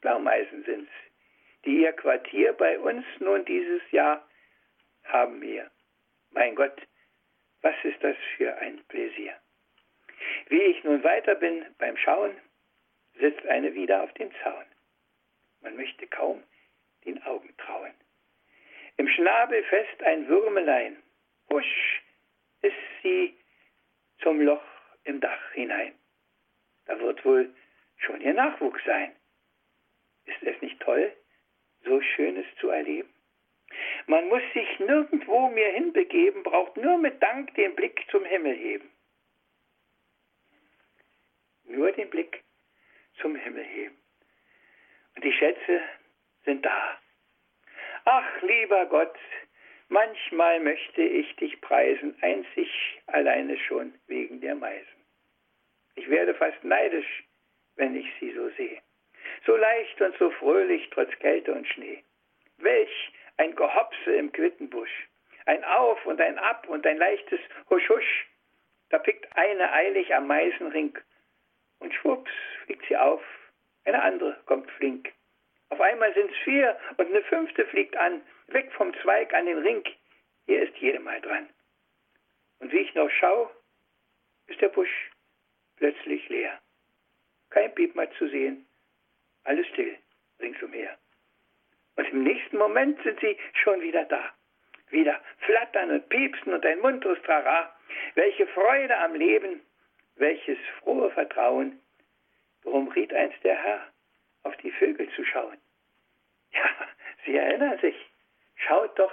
[0.00, 0.90] Blaumeisen sind's,
[1.64, 4.26] die ihr Quartier bei uns nun dieses Jahr
[5.04, 5.70] haben wir.
[6.30, 6.80] Mein Gott,
[7.60, 9.36] was ist das für ein Pläsier.
[10.48, 12.36] Wie ich nun weiter bin beim Schauen,
[13.18, 14.64] sitzt eine wieder auf dem Zaun.
[15.60, 16.42] Man möchte kaum
[17.04, 17.92] den Augen trauen.
[18.96, 21.02] Im Schnabel fest ein Würmelein.
[21.50, 22.02] Husch
[22.62, 23.36] ist sie
[24.18, 24.64] zum Loch
[25.04, 25.94] im Dach hinein.
[26.86, 27.52] Da wird wohl
[27.98, 29.12] schon ihr Nachwuchs sein.
[30.24, 31.12] Ist es nicht toll,
[31.84, 33.12] so Schönes zu erleben?
[34.06, 38.90] Man muss sich nirgendwo mehr hinbegeben, braucht nur mit Dank den Blick zum Himmel heben.
[41.64, 42.42] Nur den Blick
[43.20, 43.96] zum Himmel heben.
[45.14, 45.80] Und die Schätze
[46.44, 46.98] sind da.
[48.04, 49.16] Ach, lieber Gott,
[49.88, 52.68] manchmal möchte ich dich preisen, einzig
[53.06, 55.02] alleine schon wegen der Meisen.
[55.94, 57.24] Ich werde fast neidisch,
[57.76, 58.80] wenn ich sie so sehe.
[59.44, 62.02] So leicht und so fröhlich trotz Kälte und Schnee.
[62.58, 65.08] Welch ein Gehopse im Quittenbusch.
[65.46, 68.26] Ein Auf und ein Ab und ein leichtes Husch Husch.
[68.90, 70.96] Da pickt eine eilig am Meisenring
[71.80, 72.30] und schwupps
[72.64, 73.22] fliegt sie auf.
[73.84, 75.12] Eine andere kommt flink.
[75.70, 79.82] Auf einmal sind's vier und eine fünfte fliegt an, weg vom Zweig an den Ring.
[80.46, 81.48] Hier ist jede mal dran.
[82.60, 83.50] Und wie ich noch schau,
[84.46, 85.10] ist der Busch
[85.76, 86.60] plötzlich leer.
[87.50, 88.66] Kein Piep mehr zu sehen.
[89.44, 89.96] Alles still
[90.40, 90.96] ringsumher.
[91.96, 94.32] Und im nächsten Moment sind sie schon wieder da.
[94.90, 97.74] Wieder flattern und piepsen und ein munteres Trara.
[98.14, 99.60] Welche Freude am Leben,
[100.16, 101.80] welches frohe Vertrauen.
[102.62, 103.92] Worum riet einst der Herr,
[104.44, 105.58] auf die Vögel zu schauen?
[106.52, 106.70] Ja,
[107.24, 107.96] Sie erinnern sich.
[108.56, 109.12] Schaut doch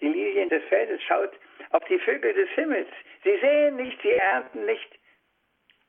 [0.00, 1.32] die Lilien des Feldes, schaut
[1.70, 2.88] auf die Vögel des Himmels.
[3.24, 4.98] Sie sehen nicht, sie ernten nicht.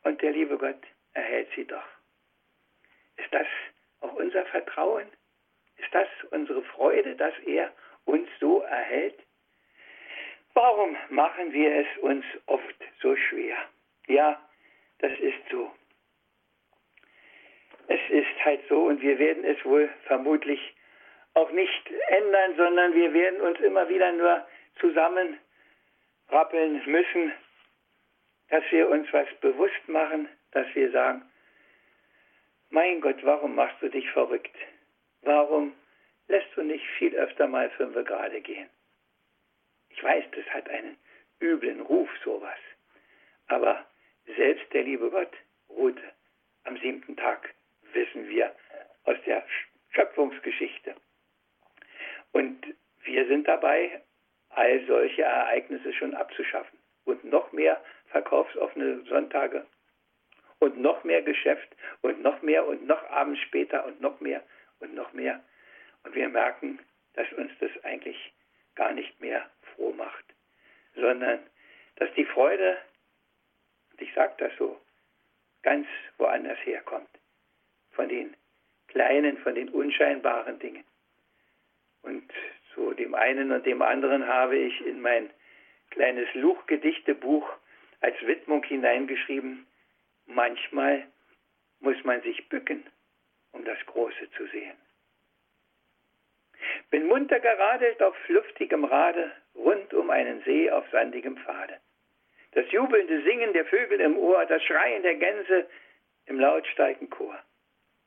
[0.04, 0.82] Und der liebe Gott
[1.14, 1.84] erhält sie doch.
[3.18, 3.48] Ist das
[4.02, 5.08] auch unser Vertrauen?
[5.78, 7.72] Ist das unsere Freude, dass er
[8.06, 9.20] uns so erhält?
[10.54, 13.56] Warum machen wir es uns oft so schwer?
[14.08, 14.42] Ja,
[15.00, 15.72] das ist so.
[17.88, 20.60] Es ist halt so und wir werden es wohl vermutlich
[21.36, 24.46] auch nicht ändern, sondern wir werden uns immer wieder nur
[24.80, 27.32] zusammenrappeln müssen,
[28.50, 31.22] dass wir uns was bewusst machen, dass wir sagen,
[32.70, 34.56] mein Gott, warum machst du dich verrückt?
[35.22, 35.74] Warum
[36.28, 38.70] lässt du nicht viel öfter mal fünf gerade gehen?
[39.90, 40.98] Ich weiß, das hat einen
[41.42, 42.60] üblen Ruf, sowas.
[43.48, 43.86] Aber
[44.36, 45.34] selbst der liebe Gott
[45.70, 46.04] ruhte
[46.66, 47.54] am siebten Tag,
[47.94, 48.54] wissen wir
[49.06, 49.46] aus der
[49.92, 50.96] Schöpfungsgeschichte.
[52.34, 54.02] Und wir sind dabei,
[54.50, 56.78] all solche Ereignisse schon abzuschaffen.
[57.06, 59.66] Und noch mehr verkaufsoffene Sonntage
[60.60, 64.44] und noch mehr Geschäft und noch mehr und noch abends später und noch mehr
[64.80, 65.44] und noch mehr.
[66.04, 66.80] Und wir merken,
[67.14, 68.34] dass uns das eigentlich
[68.76, 70.26] gar nicht mehr froh macht,
[70.96, 71.40] sondern
[71.98, 72.78] dass die Freude,
[73.92, 74.80] und ich sage das so,
[75.64, 77.10] ganz woanders herkommt.
[77.92, 78.36] Von den
[78.88, 80.84] kleinen, von den unscheinbaren Dingen.
[82.04, 82.32] Und
[82.74, 85.30] zu dem einen und dem anderen habe ich in mein
[85.90, 87.50] kleines Luchgedichtebuch
[88.02, 89.66] als Widmung hineingeschrieben,
[90.28, 91.08] manchmal
[91.80, 92.86] muss man sich bücken,
[93.52, 94.78] um das Große zu sehen.
[96.90, 101.80] Bin munter geradelt auf luftigem Rade, rund um einen See auf sandigem Pfade.
[102.52, 105.70] Das jubelnde Singen der Vögel im Ohr, das Schreien der Gänse
[106.26, 107.38] im lautstarken Chor.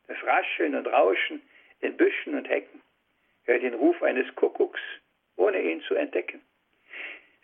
[0.06, 1.42] Das Rascheln und Rauschen
[1.80, 2.82] in Büschen und Hecken.
[3.44, 4.80] Hör den Ruf eines Kuckucks,
[5.36, 6.42] ohne ihn zu entdecken.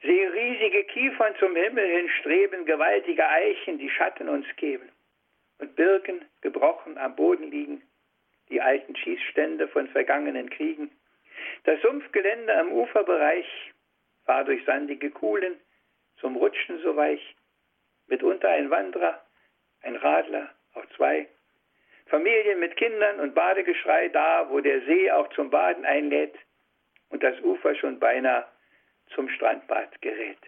[0.02, 4.88] Sehe riesige Kiefern zum Himmel hin streben, gewaltige Eichen, die Schatten uns geben
[5.59, 7.82] und Birken gebrochen am Boden liegen,
[8.50, 10.90] die alten Schießstände von vergangenen Kriegen.
[11.64, 13.46] Das Sumpfgelände am Uferbereich
[14.26, 15.59] war durch sandige Kuhlen
[16.20, 17.37] zum Rutschen so weich,
[18.06, 19.24] mitunter ein Wanderer,
[19.82, 21.26] ein Radler, auch zwei,
[22.06, 26.35] Familien mit Kindern und Badegeschrei da, wo der See auch zum Baden einlädt
[27.09, 28.46] und das Ufer schon beinahe
[29.14, 30.38] zum Strandbad gerät.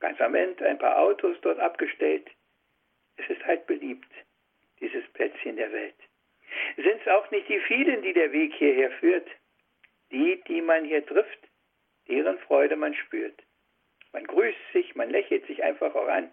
[0.00, 2.28] Ganz am Ende ein paar Autos dort abgestellt,
[3.16, 4.10] Es ist halt beliebt,
[4.80, 5.94] dieses Plätzchen der Welt.
[6.76, 9.28] Sind es auch nicht die vielen, die der Weg hierher führt?
[10.10, 11.38] Die, die man hier trifft,
[12.08, 13.42] deren Freude man spürt.
[14.12, 16.32] Man grüßt sich, man lächelt sich einfach auch an.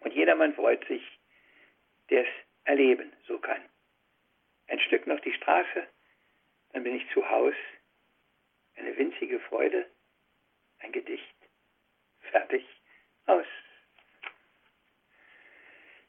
[0.00, 1.02] Und jedermann freut sich,
[2.10, 2.28] der es
[2.64, 3.62] erleben so kann.
[4.68, 5.86] Ein Stück noch die Straße,
[6.72, 7.54] dann bin ich zu Haus.
[8.76, 9.86] Eine winzige Freude,
[10.84, 11.34] ein Gedicht,
[12.30, 12.64] fertig,
[13.26, 13.46] aus.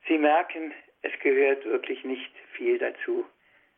[0.07, 3.25] Sie merken, es gehört wirklich nicht viel dazu,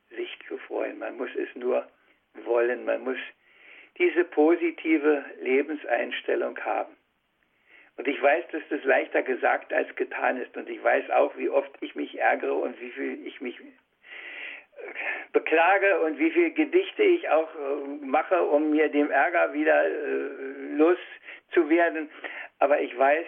[0.10, 1.00] sich zu freuen.
[1.00, 1.88] Man muss es nur
[2.34, 2.86] wollen.
[2.86, 3.18] Man muss
[3.98, 6.96] diese positive Lebenseinstellung haben.
[7.98, 10.56] Und ich weiß, dass das leichter gesagt als getan ist.
[10.56, 13.60] Und ich weiß auch, wie oft ich mich ärgere und wie viel ich mich
[15.34, 20.30] beklage und wie viele Gedichte ich auch äh, mache, um mir dem Ärger wieder äh,
[20.76, 22.10] loszuwerden.
[22.60, 23.26] Aber ich weiß,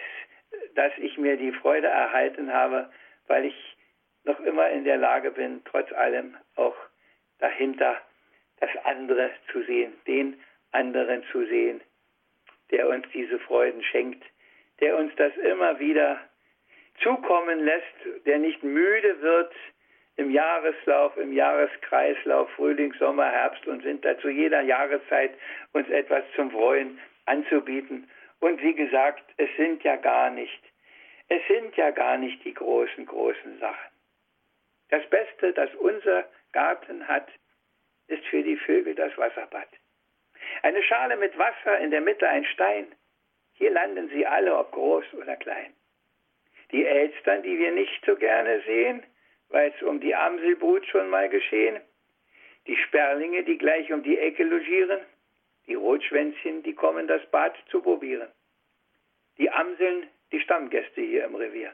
[0.74, 2.90] dass ich mir die Freude erhalten habe,
[3.26, 3.76] weil ich
[4.24, 6.76] noch immer in der Lage bin, trotz allem auch
[7.38, 8.00] dahinter
[8.58, 10.40] das andere zu sehen, den
[10.72, 11.80] anderen zu sehen,
[12.70, 14.22] der uns diese Freuden schenkt,
[14.80, 16.20] der uns das immer wieder
[17.02, 19.52] zukommen lässt, der nicht müde wird,
[20.16, 25.32] im Jahreslauf, im Jahreskreislauf, Frühling, Sommer, Herbst und Winter, zu jeder Jahreszeit
[25.72, 28.10] uns etwas zum Freuen anzubieten.
[28.40, 30.62] Und wie gesagt, es sind ja gar nicht,
[31.28, 33.90] es sind ja gar nicht die großen, großen Sachen.
[34.88, 37.28] Das Beste, das unser Garten hat,
[38.08, 39.68] ist für die Vögel das Wasserbad.
[40.62, 42.86] Eine Schale mit Wasser, in der Mitte ein Stein.
[43.54, 45.72] Hier landen sie alle, ob groß oder klein.
[46.72, 49.02] Die Elstern, die wir nicht so gerne sehen,
[49.50, 51.80] weil es um die Amselbrut schon mal geschehen.
[52.66, 55.00] Die Sperlinge, die gleich um die Ecke logieren.
[55.66, 58.28] Die Rotschwänzchen, die kommen, das Bad zu probieren.
[59.38, 61.72] Die Amseln, die Stammgäste hier im Revier.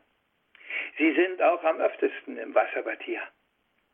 [0.98, 3.22] Sie sind auch am öftesten im Wasserbad hier.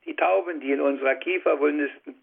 [0.05, 2.23] Die Tauben, die in unserer Kiefer wohl nisten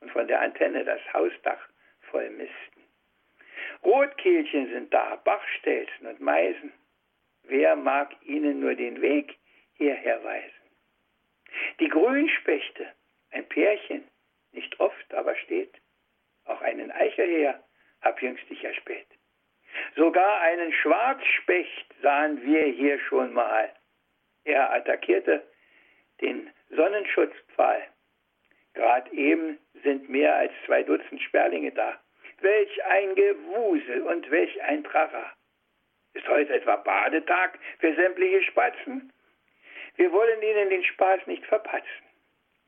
[0.00, 1.68] und von der Antenne das Hausdach
[2.10, 2.82] voll misten.
[3.84, 6.72] Rotkehlchen sind da, Bachstelzen und Meisen.
[7.44, 9.36] Wer mag ihnen nur den Weg
[9.74, 10.55] hierher weisen?
[11.80, 12.86] Die Grünspechte,
[13.30, 14.04] ein Pärchen,
[14.52, 15.74] nicht oft, aber steht,
[16.44, 17.62] auch einen Eichel her,
[18.00, 19.06] hab jüngst ich erspäht.
[19.94, 23.72] Sogar einen Schwarzspecht sahen wir hier schon mal.
[24.44, 25.42] Er attackierte
[26.20, 27.82] den Sonnenschutzpfahl.
[28.74, 32.00] Gerade eben sind mehr als zwei Dutzend Sperlinge da.
[32.40, 35.32] Welch ein Gewusel und welch ein Trara.
[36.12, 39.12] Ist heute etwa Badetag für sämtliche Spatzen?
[39.96, 42.06] Wir wollen Ihnen den Spaß nicht verpatzen.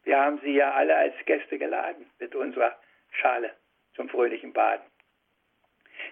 [0.05, 2.77] Wir haben Sie ja alle als Gäste geladen mit unserer
[3.12, 3.53] Schale
[3.95, 4.85] zum fröhlichen Baden.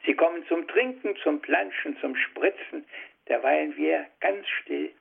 [0.05, 2.85] Sie kommen zum Trinken, zum Planschen, zum Spritzen,
[3.29, 4.93] derweilen wir ganz still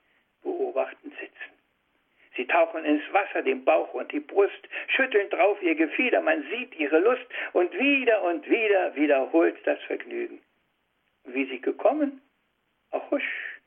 [0.42, 1.56] beobachtend sitzen.
[2.36, 6.74] Sie tauchen ins Wasser, den Bauch und die Brust, schütteln drauf ihr Gefieder, man sieht
[6.76, 10.40] ihre Lust und wieder und wieder wiederholt das Vergnügen.
[11.24, 12.20] Wie sie gekommen,
[12.90, 13.60] auch husch,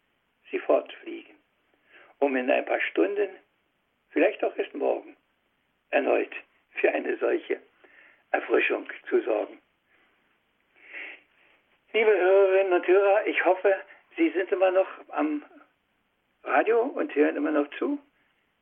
[0.52, 1.36] sie fortfliegen,
[2.30, 3.28] um in ein paar Stunden,
[4.12, 5.18] vielleicht auch erst morgen,
[5.89, 6.32] erneut
[6.76, 7.60] für eine solche
[8.30, 9.60] Erfrischung zu sorgen.
[11.92, 13.76] Liebe Hörerinnen und Hörer, ich hoffe,
[14.15, 15.44] Sie sind immer noch am
[16.44, 17.98] Radio und hören immer noch zu.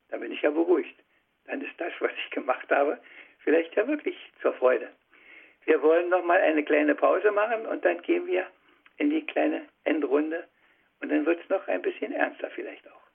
[0.10, 0.98] Da bin ich ja beruhigt.
[1.46, 2.98] Dann ist das, was ich gemacht habe,
[3.40, 4.90] vielleicht ja wirklich zur Freude.
[5.66, 8.48] Wir wollen noch mal eine kleine Pause machen und dann gehen wir
[8.96, 10.48] in die kleine Endrunde
[11.02, 13.07] und dann wird es noch ein bisschen ernster vielleicht auch.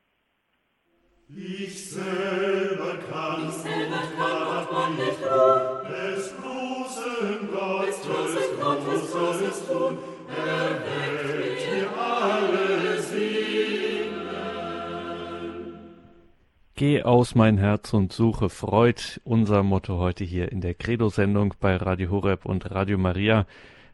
[1.34, 9.12] Ich selber kann, ich selber kann Gott nicht tun, des großen Gottes, des großen Gottes
[9.12, 14.12] Großes tun, erweckt mir alle Seelen.
[16.74, 21.76] Geh aus mein Herz und suche Freud, unser Motto heute hier in der Credo-Sendung bei
[21.76, 23.46] Radio Horeb und Radio Maria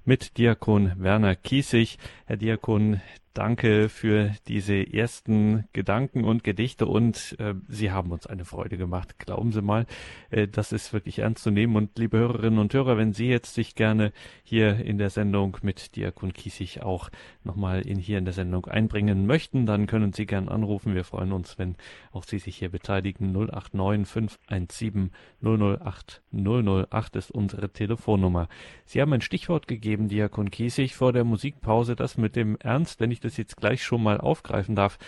[0.05, 1.99] mit Diakon Werner Kiesig.
[2.27, 3.01] Herr Diakon,
[3.39, 9.21] Danke für diese ersten Gedanken und Gedichte und äh, Sie haben uns eine Freude gemacht.
[9.21, 9.87] Glauben Sie mal,
[10.31, 11.77] äh, das ist wirklich ernst zu nehmen.
[11.77, 14.13] Und liebe Hörerinnen und Hörer, wenn Sie jetzt sich gerne
[14.43, 17.11] hier in der Sendung mit Diakon Kiesig auch
[17.45, 20.97] nochmal in hier in der Sendung einbringen möchten, dann können Sie gern anrufen.
[20.97, 21.77] Wir freuen uns, wenn
[22.11, 23.31] auch Sie sich hier beteiligen.
[23.31, 25.13] 089 517
[25.43, 28.49] 008 008 ist unsere Telefonnummer.
[28.85, 33.13] Sie haben ein Stichwort gegeben, Diakon Kiesig, vor der Musikpause, das mit dem Ernst, wenn
[33.13, 34.99] ich das jetzt gleich schon mal aufgreifen darf,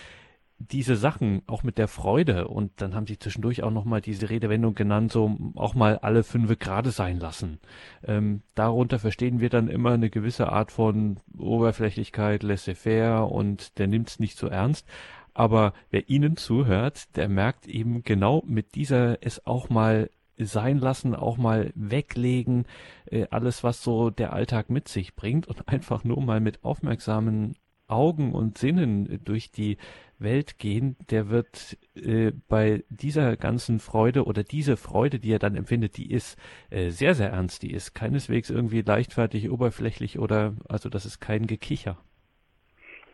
[0.60, 4.74] diese Sachen, auch mit der Freude, und dann haben sie zwischendurch auch nochmal diese Redewendung
[4.74, 7.60] genannt, so auch mal alle fünfe gerade sein lassen.
[8.04, 14.08] Ähm, darunter verstehen wir dann immer eine gewisse Art von Oberflächlichkeit, laissez-faire und der nimmt
[14.08, 14.86] es nicht so ernst.
[15.32, 21.14] Aber wer Ihnen zuhört, der merkt eben genau mit dieser es auch mal sein lassen,
[21.14, 22.66] auch mal weglegen,
[23.06, 27.54] äh, alles, was so der Alltag mit sich bringt und einfach nur mal mit aufmerksamen
[27.90, 29.76] Augen und Sinnen durch die
[30.20, 35.56] Welt gehen, der wird äh, bei dieser ganzen Freude oder diese Freude, die er dann
[35.56, 36.38] empfindet, die ist
[36.70, 37.62] äh, sehr, sehr ernst.
[37.62, 41.96] Die ist keineswegs irgendwie leichtfertig, oberflächlich oder, also das ist kein Gekicher.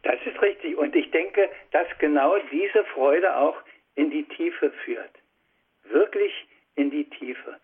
[0.03, 0.77] Das ist richtig.
[0.77, 3.57] Und ich denke, dass genau diese Freude auch
[3.95, 5.11] in die Tiefe führt.
[5.91, 6.33] Wirklich
[6.75, 7.57] in die Tiefe.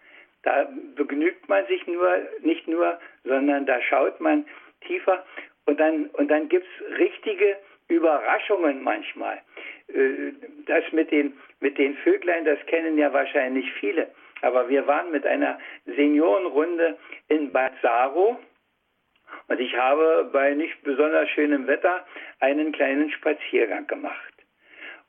[0.43, 4.45] Da begnügt man sich nur, nicht nur, sondern da schaut man
[4.87, 5.25] tiefer
[5.67, 7.57] und dann, und dann gibt es richtige
[7.89, 9.41] Überraschungen manchmal.
[9.89, 10.33] Äh,
[10.67, 14.11] das mit den, mit den Vöglein, das kennen ja wahrscheinlich viele.
[14.41, 16.99] Aber wir waren mit einer Seniorenrunde
[17.29, 18.41] in Bad Saro
[19.49, 22.05] und ich habe bei nicht besonders schönem Wetter
[22.41, 24.35] einen kleinen Spaziergang gemacht.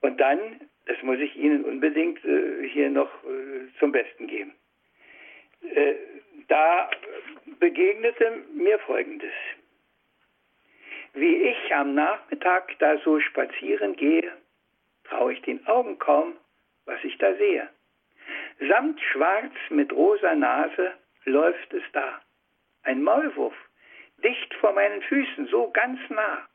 [0.01, 0.39] Und dann,
[0.85, 4.53] das muss ich Ihnen unbedingt äh, hier noch äh, zum Besten geben,
[6.49, 6.89] da
[7.59, 9.31] begegnete mir Folgendes.
[11.15, 14.31] Wie ich am Nachmittag da so spazieren gehe,
[15.03, 16.33] traue ich den Augen kaum,
[16.85, 17.69] was ich da sehe.
[18.67, 20.91] Samt schwarz mit rosa Nase
[21.25, 22.19] läuft es da.
[22.81, 23.53] Ein Maulwurf,
[24.23, 26.47] dicht vor meinen Füßen, so ganz nah,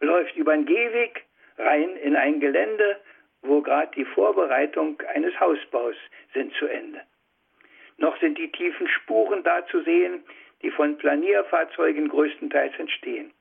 [0.00, 1.24] läuft über den Gehweg
[1.58, 3.00] rein in ein Gelände,
[3.42, 5.94] wo gerade die Vorbereitung eines Hausbaus
[6.34, 7.02] sind zu Ende.
[7.98, 10.24] Noch sind die tiefen Spuren da zu sehen,
[10.60, 13.32] die von Planierfahrzeugen größtenteils entstehen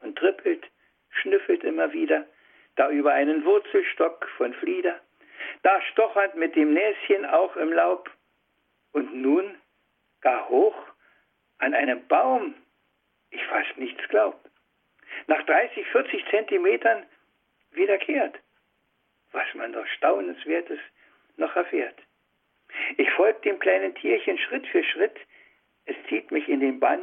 [0.00, 0.64] und trippelt,
[1.10, 2.26] schnüffelt immer wieder,
[2.76, 5.00] da über einen Wurzelstock von Flieder,
[5.62, 8.10] da stochert mit dem Näschen auch im Laub
[8.92, 9.56] und nun
[10.20, 10.76] gar hoch
[11.58, 12.54] an einem Baum,
[13.30, 14.38] ich fast nichts glaub,
[15.26, 17.04] nach 30, 40 Zentimetern
[17.72, 18.38] wiederkehrt,
[19.32, 20.78] was man doch Staunenswertes
[21.36, 21.98] noch erfährt.
[22.96, 25.16] Ich folge dem kleinen Tierchen Schritt für Schritt,
[25.86, 27.02] es zieht mich in den Bann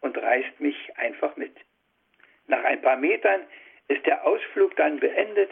[0.00, 1.56] und reißt mich einfach mit.
[2.50, 3.42] Nach ein paar Metern
[3.86, 5.50] ist der Ausflug dann beendet.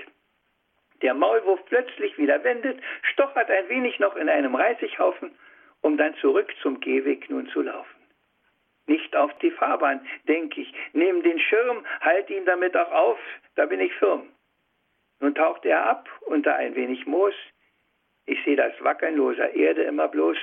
[1.01, 5.31] Der Maulwurf plötzlich wieder wendet, stochert ein wenig noch in einem Reisighaufen,
[5.81, 8.03] um dann zurück zum Gehweg nun zu laufen.
[8.87, 13.19] Nicht auf die Fahrbahn, denke ich, nehme den Schirm, halte ihn damit auch auf,
[13.55, 14.29] da bin ich firm.
[15.21, 17.35] Nun taucht er ab unter ein wenig Moos.
[18.27, 20.39] Ich sehe das Wackeln loser Erde immer bloß.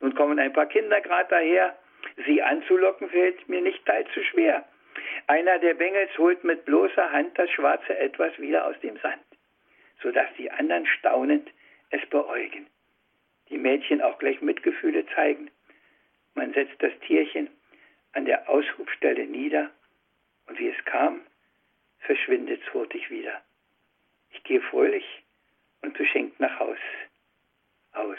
[0.00, 1.76] Nun kommen ein paar Kinder grad daher.
[2.24, 4.64] Sie anzulocken fällt mir nicht allzu schwer.
[5.28, 9.22] Einer der Bengels holt mit bloßer Hand das schwarze Etwas wieder aus dem Sand,
[10.02, 11.50] sodass die anderen staunend
[11.90, 12.66] es beäugen.
[13.50, 15.50] Die Mädchen auch gleich Mitgefühle zeigen.
[16.34, 17.50] Man setzt das Tierchen
[18.12, 19.70] an der Aushubstelle nieder
[20.46, 21.20] und wie es kam,
[22.00, 23.42] verschwindet es hurtig wieder.
[24.30, 25.04] Ich gehe fröhlich
[25.82, 26.78] und beschenkt nach Haus
[27.92, 28.18] aus.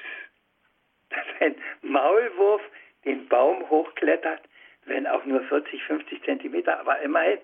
[1.10, 2.62] Dass ein Maulwurf
[3.04, 4.44] den Baum hochklettert,
[4.90, 7.40] wenn auch nur 40, 50 Zentimeter, aber immerhin,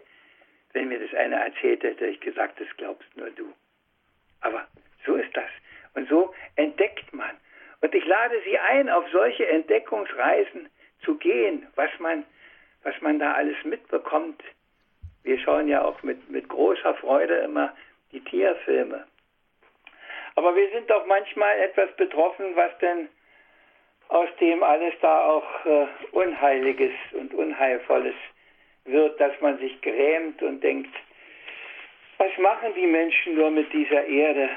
[0.73, 3.53] wenn mir das einer erzählt hätte, ich gesagt, das glaubst nur du.
[4.41, 4.67] Aber
[5.05, 5.49] so ist das.
[5.93, 7.31] Und so entdeckt man.
[7.81, 10.69] Und ich lade Sie ein, auf solche Entdeckungsreisen
[11.03, 12.25] zu gehen, was man,
[12.83, 14.43] was man da alles mitbekommt.
[15.23, 17.75] Wir schauen ja auch mit, mit großer Freude immer
[18.11, 19.05] die Tierfilme.
[20.35, 23.07] Aber wir sind doch manchmal etwas betroffen, was denn
[24.09, 28.15] aus dem alles da auch äh, Unheiliges und Unheilvolles
[28.85, 30.93] wird, dass man sich grämt und denkt,
[32.17, 34.49] was machen die Menschen nur mit dieser Erde?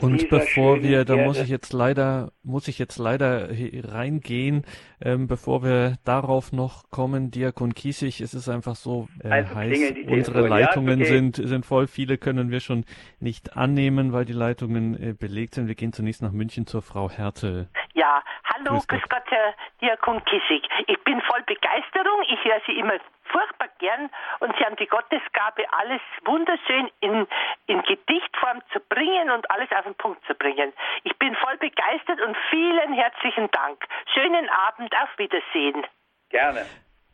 [0.00, 4.64] Und bevor wir, da muss ich jetzt leider, muss ich jetzt leider reingehen,
[5.00, 9.94] ähm, bevor wir darauf noch kommen, Diakon Kiesig, es ist einfach so äh, also heiß,
[10.08, 11.14] unsere Leitungen ja, okay.
[11.14, 12.84] sind, sind voll, viele können wir schon
[13.20, 15.68] nicht annehmen, weil die Leitungen äh, belegt sind.
[15.68, 17.68] Wir gehen zunächst nach München zur Frau Hertel.
[17.94, 20.68] Ja, hallo, grüß Gott, grüß Gott Herr Diakon Kiesig.
[20.86, 22.98] Ich bin voll Begeisterung, ich höre Sie immer
[23.30, 24.10] furchtbar gern
[24.40, 27.26] und Sie haben die Gottesgabe, alles wunderschön in,
[27.66, 30.72] in Gedichtform zu bringen und alles auf den Punkt zu bringen.
[31.04, 33.84] Ich bin voll begeistert und vielen herzlichen Dank.
[34.14, 35.86] Schönen Abend, auf Wiedersehen.
[36.30, 36.66] Gerne.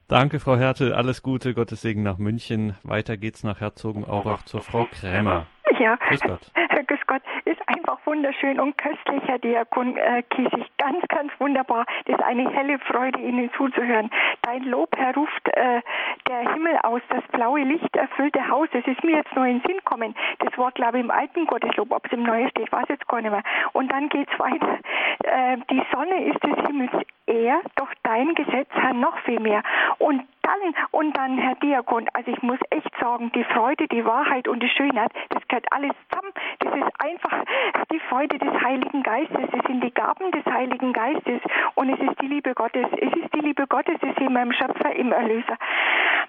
[0.09, 0.93] Danke, Frau Hertel.
[0.93, 2.77] Alles Gute, Gottes Segen nach München.
[2.83, 5.47] Weiter geht's nach Herzogenaurach zur Frau Krämer.
[5.79, 6.41] Ja, Grüß Gott.
[6.55, 10.67] Herr Grüß Gott, ist einfach wunderschön und köstlich, Herr Diakon äh, Kiesig.
[10.79, 11.85] Ganz, ganz wunderbar.
[12.05, 14.11] Das ist eine helle Freude, Ihnen zuzuhören.
[14.43, 15.81] Dein Lob, Herr, ruft äh,
[16.29, 18.69] der Himmel aus, das blaue Licht erfüllte Haus.
[18.73, 20.15] Es ist mir jetzt nur in den Sinn gekommen.
[20.41, 23.21] Das Wort, glaube ich, im alten Gotteslob, ob es im Neuen steht, weiß jetzt gar
[23.21, 23.43] nicht mehr.
[23.73, 24.79] Und dann geht's weiter.
[25.25, 26.93] Äh, die Sonne ist des Himmels
[27.27, 29.63] er, doch dein Gesetz, Herr, noch viel mehr.
[29.99, 34.47] Und dann, und dann, Herr Diakon, also ich muss echt sagen, die Freude, die Wahrheit
[34.47, 36.33] und die Schönheit, das gehört alles zusammen.
[36.61, 37.45] Das ist einfach
[37.91, 39.49] die Freude des Heiligen Geistes.
[39.53, 41.41] Es sind die Gaben des Heiligen Geistes
[41.75, 42.87] und es ist die Liebe Gottes.
[42.99, 45.57] Es ist die Liebe Gottes, es ist immer im Schöpfer, im Erlöser.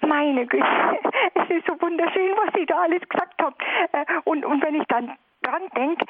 [0.06, 0.66] Meine Güte,
[1.34, 3.54] es ist so wunderschön, was Sie da alles gesagt haben.
[3.92, 5.12] Äh, und, und wenn ich dann
[5.46, 6.04] dran denke,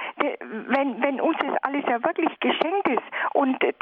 [0.69, 3.03] wenn, wenn uns das alles ja wirklich geschenkt ist
[3.35, 3.73] und äh,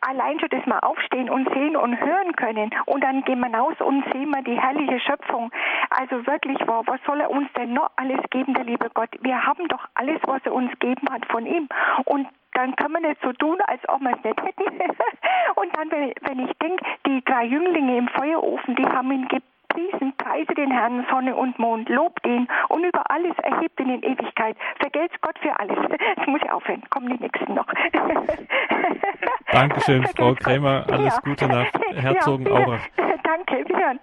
[0.00, 3.76] allein schon das mal aufstehen und sehen und hören können und dann gehen wir raus
[3.80, 5.50] und sehen wir die herrliche Schöpfung.
[5.90, 9.10] Also wirklich, wow, was soll er uns denn noch alles geben, der liebe Gott?
[9.20, 11.68] Wir haben doch alles, was er uns gegeben hat von ihm.
[12.04, 14.64] Und dann kann man nicht so tun, als ob wir es nicht hätten.
[15.56, 20.12] und dann, wenn, ich denke, die drei Jünglinge im Feuerofen, die haben ihn gepriesen Priesen,
[20.16, 24.56] preise den Herrn, Sonne und Mond, lobt ihn und über alles erhebt ihn in Ewigkeit.
[24.80, 25.76] Vergelt's Gott für alles.
[25.90, 26.82] Jetzt muss ich aufhören.
[26.90, 27.66] Kommen die nächsten noch.
[29.52, 30.84] Dankeschön, Frau Krämer.
[30.90, 31.20] Alles ja.
[31.20, 32.80] Gute nach Herzogenaurach.
[32.98, 34.00] Ja, danke, wir hören.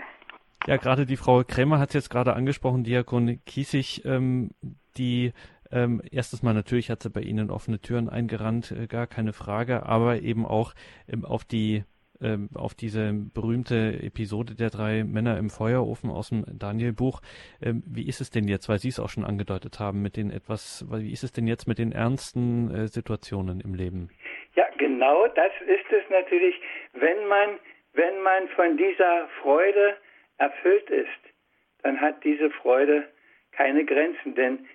[0.68, 4.52] Ja, gerade die Frau Krämer hat es jetzt gerade angesprochen, Diakon Kiesig, ähm,
[4.98, 5.34] die
[5.72, 9.86] ähm, erstes Mal natürlich hat sie bei Ihnen offene Türen eingerannt, äh, gar keine Frage,
[9.86, 10.74] aber eben auch
[11.08, 11.84] ähm, auf die
[12.22, 17.22] ähm, auf diese berühmte Episode der drei Männer im Feuerofen aus dem Daniel-Buch.
[17.62, 20.32] Ähm, wie ist es denn jetzt, weil Sie es auch schon angedeutet haben, mit den
[20.32, 24.10] etwas, wie ist es denn jetzt mit den ernsten äh, Situationen im Leben?
[24.56, 26.56] Ja, genau das ist es natürlich,
[26.94, 27.60] wenn man,
[27.94, 29.98] wenn man von dieser Freude
[30.38, 31.10] erfüllt ist,
[31.84, 33.08] dann hat diese Freude
[33.52, 34.66] keine Grenzen, denn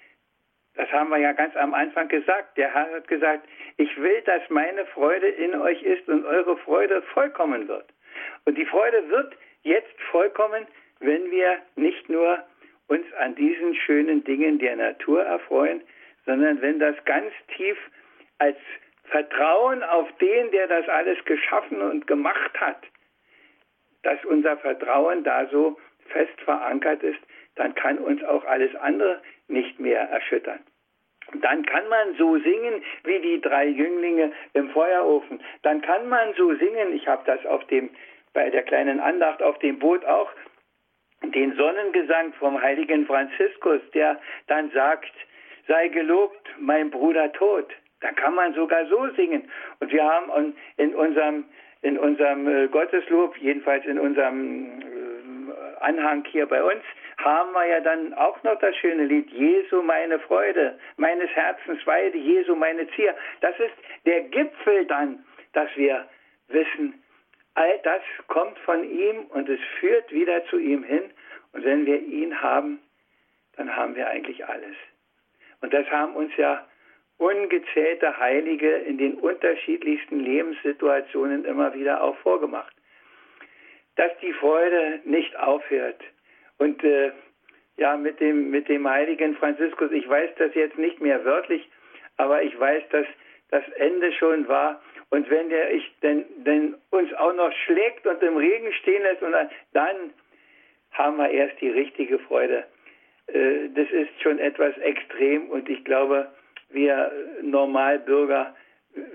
[0.75, 2.57] das haben wir ja ganz am Anfang gesagt.
[2.57, 7.03] Der Herr hat gesagt, ich will, dass meine Freude in euch ist und eure Freude
[7.03, 7.87] vollkommen wird.
[8.45, 10.66] Und die Freude wird jetzt vollkommen,
[11.01, 12.43] wenn wir nicht nur
[12.89, 15.83] uns an diesen schönen Dingen der Natur erfreuen,
[16.27, 17.79] sondern wenn das ganz tief
[18.39, 18.57] als
[19.05, 22.83] Vertrauen auf den, der das alles geschaffen und gemacht hat,
[24.03, 27.21] dass unser Vertrauen da so fest verankert ist,
[27.57, 30.61] dann kann uns auch alles andere nicht mehr erschüttern.
[31.34, 35.40] Dann kann man so singen wie die drei Jünglinge im Feuerofen.
[35.62, 37.90] Dann kann man so singen, ich habe das auf dem,
[38.32, 40.30] bei der kleinen Andacht auf dem Boot auch,
[41.22, 45.12] den Sonnengesang vom heiligen Franziskus, der dann sagt,
[45.68, 47.70] sei gelobt, mein Bruder tot.
[48.01, 49.48] Da kann man sogar so singen.
[49.78, 51.44] Und wir haben in unserem,
[51.82, 56.82] in unserem äh, Gotteslob, jedenfalls in unserem äh, Anhang hier bei uns,
[57.25, 62.16] haben wir ja dann auch noch das schöne Lied Jesu meine Freude, meines Herzens Weide,
[62.16, 63.14] Jesu meine Zier.
[63.41, 63.75] Das ist
[64.07, 66.07] der Gipfel dann, dass wir
[66.49, 67.03] wissen,
[67.55, 71.11] all das kommt von ihm und es führt wieder zu ihm hin.
[71.53, 72.81] Und wenn wir ihn haben,
[73.57, 74.77] dann haben wir eigentlich alles.
[75.61, 76.66] Und das haben uns ja
[77.18, 82.75] ungezählte Heilige in den unterschiedlichsten Lebenssituationen immer wieder auch vorgemacht.
[83.97, 86.01] Dass die Freude nicht aufhört,
[86.61, 87.11] und äh,
[87.78, 91.66] ja, mit dem, mit dem heiligen Franziskus, ich weiß das jetzt nicht mehr wörtlich,
[92.18, 93.06] aber ich weiß, dass
[93.50, 94.82] das Ende schon war.
[95.08, 99.22] Und wenn der ich denn, denn uns auch noch schlägt und im Regen stehen lässt,
[99.22, 99.32] und
[99.72, 99.96] dann
[100.92, 102.64] haben wir erst die richtige Freude.
[103.28, 106.28] Äh, das ist schon etwas extrem und ich glaube,
[106.68, 108.54] wir Normalbürger,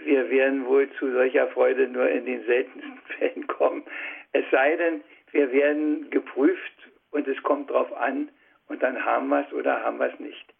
[0.03, 3.83] wir werden wohl zu solcher Freude nur in den seltensten Fällen kommen.
[4.33, 6.74] Es sei denn, wir werden geprüft
[7.15, 8.29] und es kommt drauf an
[8.67, 10.53] und dann haben wir es oder haben wir es nicht.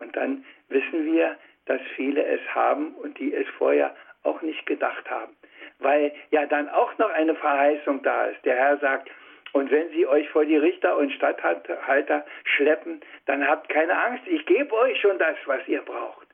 [0.00, 5.08] Und dann wissen wir, dass viele es haben und die es vorher auch nicht gedacht
[5.10, 5.36] haben.
[5.78, 8.42] Weil ja dann auch noch eine Verheißung da ist.
[8.46, 9.10] Der Herr sagt,
[9.52, 14.44] und wenn sie euch vor die Richter und Statthalter schleppen, dann habt keine Angst, ich
[14.46, 16.26] gebe euch schon das, was ihr braucht.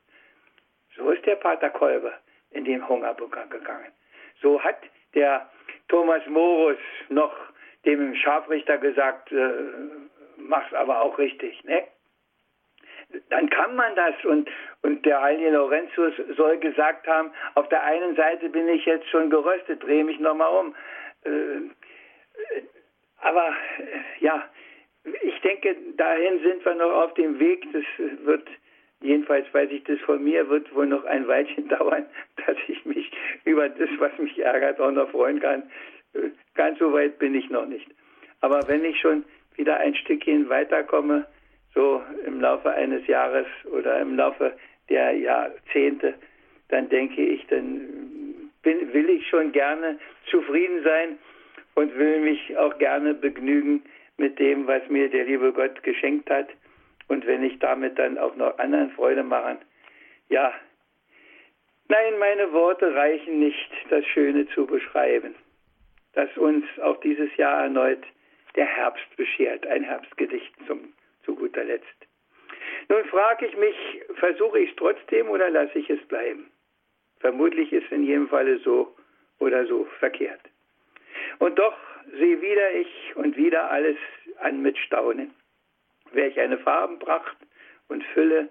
[0.95, 2.13] So ist der Pater Kolbe
[2.51, 3.91] in den Hungerbunker gegangen.
[4.41, 4.79] So hat
[5.13, 5.49] der
[5.89, 6.77] Thomas Morus
[7.09, 7.33] noch
[7.85, 9.51] dem Scharfrichter gesagt, äh,
[10.37, 11.83] mach's aber auch richtig, ne?
[13.29, 14.49] Dann kann man das und,
[14.83, 19.29] und der heilige Laurentius soll gesagt haben, auf der einen Seite bin ich jetzt schon
[19.29, 20.75] geröstet, drehe mich nochmal um.
[21.25, 22.61] Äh,
[23.17, 24.47] aber äh, ja,
[25.03, 27.67] ich denke, dahin sind wir noch auf dem Weg.
[27.73, 27.83] Das
[28.23, 28.47] wird,
[29.01, 32.05] jedenfalls weiß ich das von mir, wird wohl noch ein Weilchen dauern,
[32.45, 33.11] dass ich mich
[33.45, 35.63] über das, was mich ärgert, auch noch freuen kann.
[36.55, 37.87] Ganz so weit bin ich noch nicht.
[38.41, 39.23] Aber wenn ich schon
[39.55, 41.25] wieder ein Stückchen weiterkomme,
[41.73, 44.53] so im Laufe eines Jahres oder im Laufe
[44.89, 46.15] der Jahrzehnte,
[46.69, 49.99] dann denke ich, dann bin, will ich schon gerne
[50.29, 51.17] zufrieden sein
[51.75, 53.83] und will mich auch gerne begnügen
[54.17, 56.47] mit dem, was mir der liebe Gott geschenkt hat.
[57.07, 59.57] Und wenn ich damit dann auch noch anderen Freude machen,
[60.29, 60.53] ja,
[61.87, 65.35] nein, meine Worte reichen nicht, das Schöne zu beschreiben.
[66.13, 68.03] Dass uns auch dieses Jahr erneut
[68.55, 70.93] der Herbst beschert, ein Herbstgedicht zum,
[71.23, 71.87] zu guter Letzt.
[72.89, 73.75] Nun frage ich mich,
[74.15, 76.51] versuche ich es trotzdem oder lasse ich es bleiben?
[77.19, 78.95] Vermutlich ist in jedem Falle so
[79.39, 80.41] oder so verkehrt.
[81.39, 81.77] Und doch
[82.17, 83.97] sehe wieder ich und wieder alles
[84.39, 85.33] an mit Staunen.
[86.11, 87.37] Welch eine Farbenpracht
[87.87, 88.49] und Fülle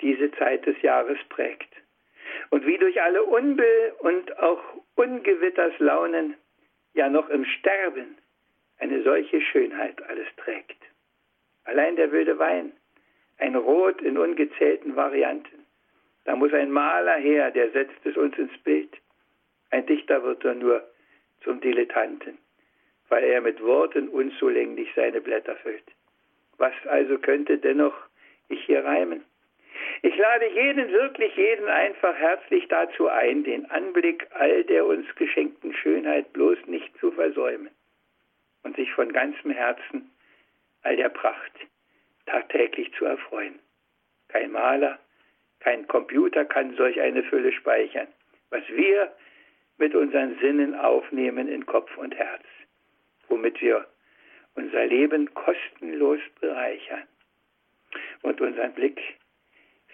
[0.00, 1.72] diese Zeit des Jahres prägt.
[2.50, 4.62] Und wie durch alle Unbill und auch
[4.96, 6.36] Ungewitterslaunen,
[6.94, 8.16] ja noch im Sterben,
[8.78, 10.82] eine solche Schönheit alles trägt.
[11.64, 12.72] Allein der wilde Wein,
[13.38, 15.66] ein Rot in ungezählten Varianten.
[16.24, 18.96] Da muss ein Maler her, der setzt es uns ins Bild.
[19.70, 20.82] Ein Dichter wird er nur
[21.42, 22.38] zum Dilettanten,
[23.08, 25.84] weil er mit Worten unzulänglich seine Blätter füllt.
[26.58, 27.94] Was also könnte dennoch
[28.48, 29.24] ich hier reimen?
[30.02, 35.72] Ich lade jeden, wirklich jeden einfach herzlich dazu ein, den Anblick all der uns geschenkten
[35.74, 37.70] Schönheit bloß nicht zu versäumen
[38.64, 40.10] und sich von ganzem Herzen
[40.82, 41.52] all der Pracht
[42.26, 43.58] tagtäglich zu erfreuen.
[44.28, 44.98] Kein Maler,
[45.60, 48.08] kein Computer kann solch eine Fülle speichern,
[48.50, 49.12] was wir
[49.78, 52.44] mit unseren Sinnen aufnehmen in Kopf und Herz,
[53.28, 53.86] womit wir
[54.54, 57.04] unser Leben kostenlos bereichern
[58.22, 59.00] und unseren Blick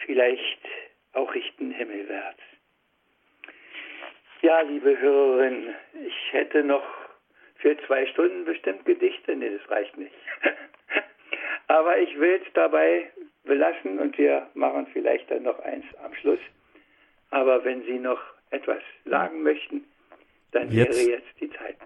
[0.04, 0.60] vielleicht
[1.12, 2.40] auch richten himmelwärts.
[4.42, 5.74] Ja, liebe Hörerinnen,
[6.06, 6.84] ich hätte noch
[7.56, 9.34] für zwei Stunden bestimmt Gedichte.
[9.34, 10.14] Nee, das reicht nicht.
[11.68, 13.10] Aber ich will es dabei
[13.44, 16.40] belassen und wir machen vielleicht dann noch eins am Schluss.
[17.30, 18.20] Aber wenn Sie noch
[18.50, 19.84] etwas sagen möchten,
[20.52, 21.76] dann jetzt, wäre jetzt die Zeit.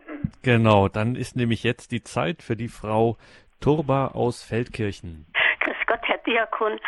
[0.42, 3.16] Genau, dann ist nämlich jetzt die Zeit für die Frau
[3.60, 5.26] Turba aus Feldkirchen.
[5.60, 6.78] Grüß Gott, Herr Diakon.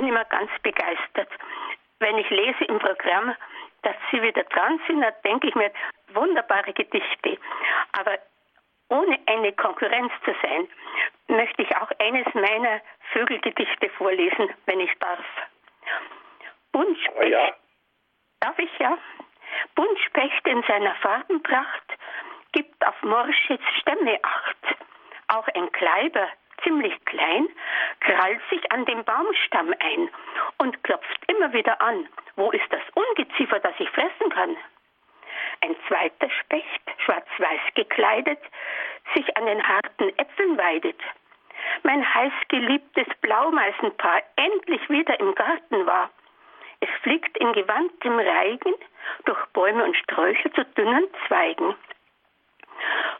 [0.00, 1.28] Ich bin immer ganz begeistert.
[1.98, 3.36] Wenn ich lese im Programm,
[3.82, 5.70] dass Sie wieder dran sind, dann denke ich mir,
[6.14, 7.36] wunderbare Gedichte.
[8.00, 8.18] Aber
[8.88, 10.66] ohne eine Konkurrenz zu sein,
[11.28, 12.80] möchte ich auch eines meiner
[13.12, 15.22] Vögelgedichte vorlesen, wenn ich darf.
[16.72, 17.16] Buntspecht.
[17.20, 17.52] Oh ja.
[18.40, 18.96] Darf ich ja?
[19.74, 21.98] Buntspecht in seiner Farbenpracht
[22.52, 24.78] gibt auf Morsches Stämme acht.
[25.28, 26.26] Auch ein Kleiber
[26.62, 27.48] ziemlich klein,
[28.00, 30.10] krallt sich an dem Baumstamm ein
[30.58, 32.08] und klopft immer wieder an.
[32.36, 34.56] Wo ist das Ungeziefer, das ich fressen kann?
[35.62, 38.40] Ein zweiter Specht, schwarz-weiß gekleidet,
[39.14, 41.00] sich an den harten Äpfeln weidet.
[41.82, 46.10] Mein heißgeliebtes Blaumeisenpaar endlich wieder im Garten war.
[46.80, 48.74] Es fliegt in gewandtem Reigen
[49.26, 51.74] durch Bäume und Sträucher zu dünnen Zweigen.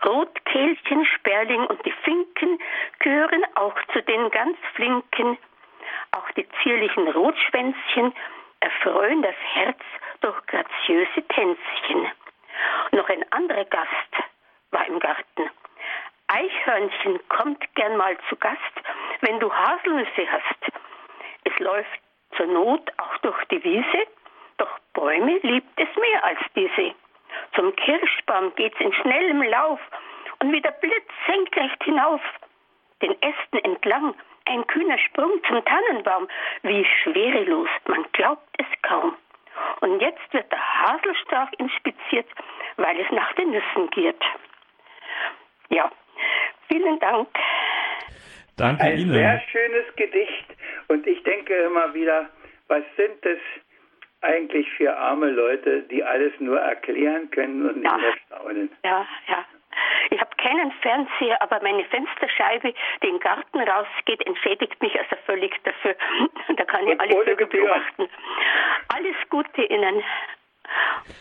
[0.04, 2.58] Rotkehlchen, Sperling und die Finken
[2.98, 5.38] gehören auch zu den ganz Flinken.
[6.12, 8.14] Auch die zierlichen Rotschwänzchen
[8.60, 9.80] erfreuen das Herz
[10.20, 12.10] durch graziöse Tänzchen.
[12.92, 14.12] Noch ein anderer Gast
[14.70, 15.50] war im Garten.
[16.28, 18.58] Eichhörnchen kommt gern mal zu Gast,
[19.20, 20.72] wenn du Haselnüsse hast.
[21.44, 22.00] Es läuft
[22.36, 24.06] zur Not auch durch die Wiese,
[24.58, 26.94] doch Bäume liebt es mehr als diese.
[27.54, 29.80] Zum Kirschbaum geht's in schnellem Lauf
[30.40, 32.20] und wie der Blitz senkrecht hinauf.
[33.02, 34.14] Den Ästen entlang
[34.46, 36.28] ein kühner Sprung zum Tannenbaum,
[36.62, 39.14] wie schwerelos, man glaubt es kaum.
[39.80, 42.26] Und jetzt wird der Haselstrauch inspiziert,
[42.76, 44.22] weil es nach den Nüssen giert.
[45.68, 45.90] Ja,
[46.68, 47.28] vielen Dank.
[48.56, 49.12] Danke Ein Ihnen.
[49.12, 50.46] sehr schönes Gedicht
[50.88, 52.28] und ich denke immer wieder,
[52.68, 53.38] was sind es
[54.22, 58.70] eigentlich für arme Leute, die alles nur erklären können und nicht mehr staunen.
[58.84, 59.44] Ja, ja.
[60.10, 65.16] Ich habe keinen Fernseher, aber meine Fensterscheibe, die in den Garten rausgeht, entschädigt mich also
[65.26, 65.94] völlig dafür.
[66.56, 67.62] Da kann ich Und alle ohne Vögel Gebühr.
[67.64, 68.08] beobachten.
[68.94, 70.02] Alles Gute Ihnen.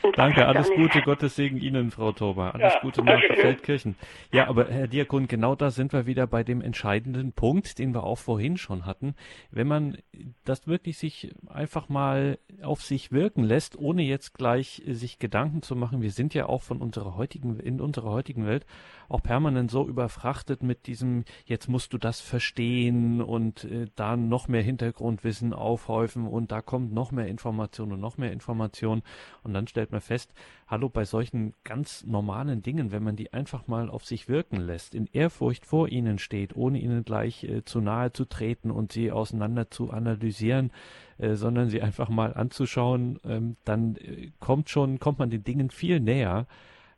[0.02, 2.54] Und Danke, alles Gute, Gottes Segen Ihnen, Frau Tober.
[2.54, 3.20] Alles Ja, Gute nach.
[3.20, 3.96] Feldkirchen.
[4.32, 8.04] Ja, aber Herr Diakon, genau da sind wir wieder bei dem entscheidenden Punkt, den wir
[8.04, 9.16] auch vorhin schon hatten.
[9.52, 9.98] Wenn man
[10.46, 15.62] das wirklich sich einfach mal auf sich wirken lässt, ohne jetzt gleich äh, sich Gedanken
[15.62, 18.66] zu machen, wir sind ja auch von unserer heutigen, in unserer heutigen Welt
[19.10, 24.48] auch permanent so überfrachtet mit diesem, jetzt musst du das verstehen und äh, da noch
[24.48, 29.02] mehr Hintergrundwissen aufhäufen und da kommt noch mehr Information und noch mehr Information
[29.44, 30.34] und dann stellt man fest,
[30.68, 34.96] hallo, bei solchen ganz normalen Dingen, wenn man die einfach mal auf sich wirken lässt,
[34.96, 39.12] in Ehrfurcht vor ihnen steht, ohne ihnen gleich äh, zu nahe zu treten und sie
[39.12, 40.72] auseinander zu analysieren,
[41.18, 45.70] äh, sondern sie einfach mal anzuschauen, ähm, dann äh, kommt schon, kommt man den Dingen
[45.70, 46.48] viel näher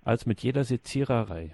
[0.03, 1.53] als mit jeder Seziererei.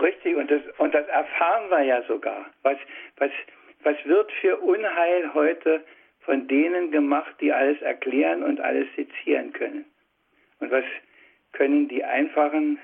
[0.00, 2.46] Richtig, und das, und das erfahren wir ja sogar.
[2.62, 2.76] Was,
[3.16, 3.30] was,
[3.82, 5.84] was wird für Unheil heute
[6.24, 9.84] von denen gemacht, die alles erklären und alles sezieren können?
[10.60, 10.84] Und was
[11.52, 12.78] können die einfachen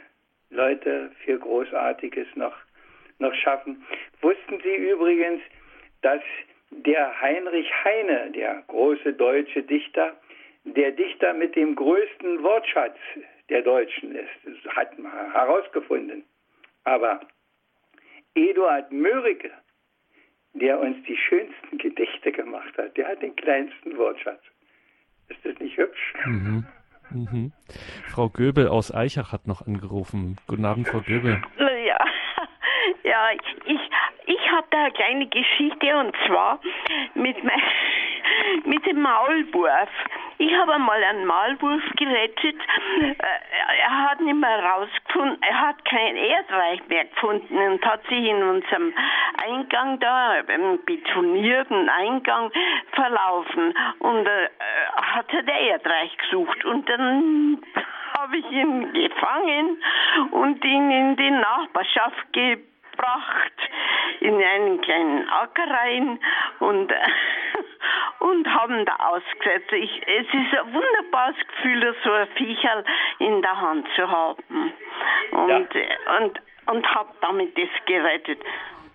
[0.50, 2.56] Leute viel Großartiges noch,
[3.18, 3.84] noch schaffen.
[4.20, 5.42] Wussten Sie übrigens,
[6.02, 6.22] dass
[6.70, 10.16] der Heinrich Heine, der große deutsche Dichter,
[10.64, 12.96] der Dichter mit dem größten Wortschatz
[13.48, 14.28] der Deutschen ist.
[14.44, 16.24] Das hat man herausgefunden.
[16.84, 17.20] Aber
[18.34, 19.50] Eduard Mörike,
[20.58, 24.42] der uns die schönsten Gedichte gemacht hat, der hat den kleinsten Wortschatz.
[25.28, 26.14] Ist das nicht hübsch?
[26.24, 26.66] Mhm.
[27.10, 27.52] Mhm.
[28.08, 30.36] Frau Göbel aus Eichach hat noch angerufen.
[30.46, 31.40] Guten Abend, Frau Göbel.
[31.58, 31.98] Ja,
[33.02, 33.30] ja
[33.64, 33.80] ich,
[34.26, 36.60] ich habe da eine kleine Geschichte und zwar
[37.14, 37.62] mit, mein,
[38.64, 39.88] mit dem Maulwurf.
[40.40, 42.56] Ich habe einmal einen Maulwurf gerettet.
[43.00, 43.14] Äh,
[43.82, 48.42] er hat nicht mehr rausgefunden, er hat kein Erdreich mehr gefunden und hat sich in
[48.42, 48.94] unserem
[49.44, 52.50] Eingang da, im betonierten Eingang,
[52.92, 54.48] verlaufen und äh,
[54.96, 56.64] hat er Erdreich gesucht.
[56.64, 57.60] Und dann
[58.16, 59.82] habe ich ihn gefangen
[60.30, 62.67] und ihn in die Nachbarschaft gebracht
[62.98, 63.52] gebracht
[64.20, 66.18] in einen kleinen Acker rein
[66.58, 66.92] und,
[68.20, 69.72] und haben da ausgesetzt.
[69.72, 72.84] Ich, es ist ein wunderbares Gefühl, so ein Viecherl
[73.20, 74.42] in der Hand zu haben.
[75.30, 76.18] Und, ja.
[76.18, 78.42] und, und habe damit das gerettet.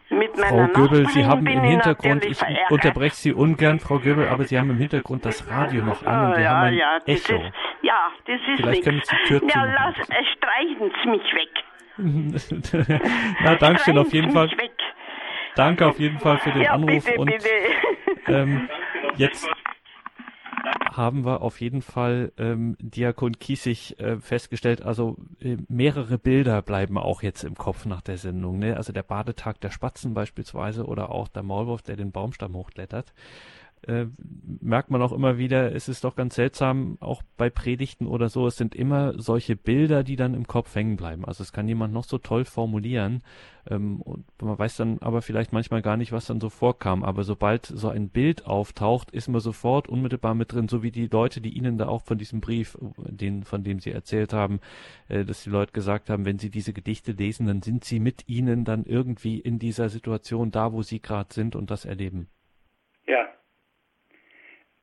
[0.10, 2.40] Mit Frau Göbel, Sie haben im Hintergrund, ich
[2.70, 6.38] unterbreche Sie ungern, Frau Göbel, aber Sie haben im Hintergrund das Radio noch an und
[6.38, 7.42] wir ja, haben ein ja, das Echo.
[7.42, 9.96] Ist, ja, das ist Vielleicht können Sie die Tür Ja, lass,
[10.38, 11.64] streichen Sie mich weg.
[11.98, 14.50] Na, danke schön auf jeden Fall.
[15.56, 17.50] Danke auf jeden Fall für den ja, Anruf bitte, und bitte.
[18.28, 18.70] Ähm,
[19.18, 19.48] jetzt
[20.92, 26.98] haben wir auf jeden Fall ähm, Diakon Kiesig äh, festgestellt, also äh, mehrere Bilder bleiben
[26.98, 28.60] auch jetzt im Kopf nach der Sendung.
[28.60, 28.78] Ne?
[28.78, 33.14] Also der Badetag der Spatzen beispielsweise oder auch der Maulwurf, der den Baumstamm hochklettert
[33.88, 34.06] äh,
[34.62, 38.48] merkt man auch immer wieder, es ist doch ganz seltsam, auch bei Predigten oder so,
[38.48, 41.26] es sind immer solche Bilder, die dann im Kopf hängen bleiben.
[41.26, 43.24] Also es kann jemand noch so toll formulieren
[43.70, 47.04] ähm, und man weiß dann aber vielleicht manchmal gar nicht, was dann so vorkam.
[47.04, 51.08] Aber sobald so ein Bild auftaucht, ist man sofort unmittelbar mit drin, so wie die
[51.08, 54.60] Leute, die Ihnen da auch von diesem Brief, den, von dem Sie erzählt haben,
[55.08, 58.28] äh, dass die Leute gesagt haben, wenn Sie diese Gedichte lesen, dann sind Sie mit
[58.28, 62.28] Ihnen dann irgendwie in dieser Situation da, wo Sie gerade sind und das erleben.
[63.06, 63.26] Ja,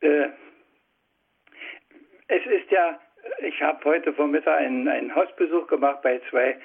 [0.00, 0.28] äh,
[2.28, 3.00] es ist ja,
[3.40, 6.56] ich habe heute Vormittag einen, einen Hausbesuch gemacht bei zwei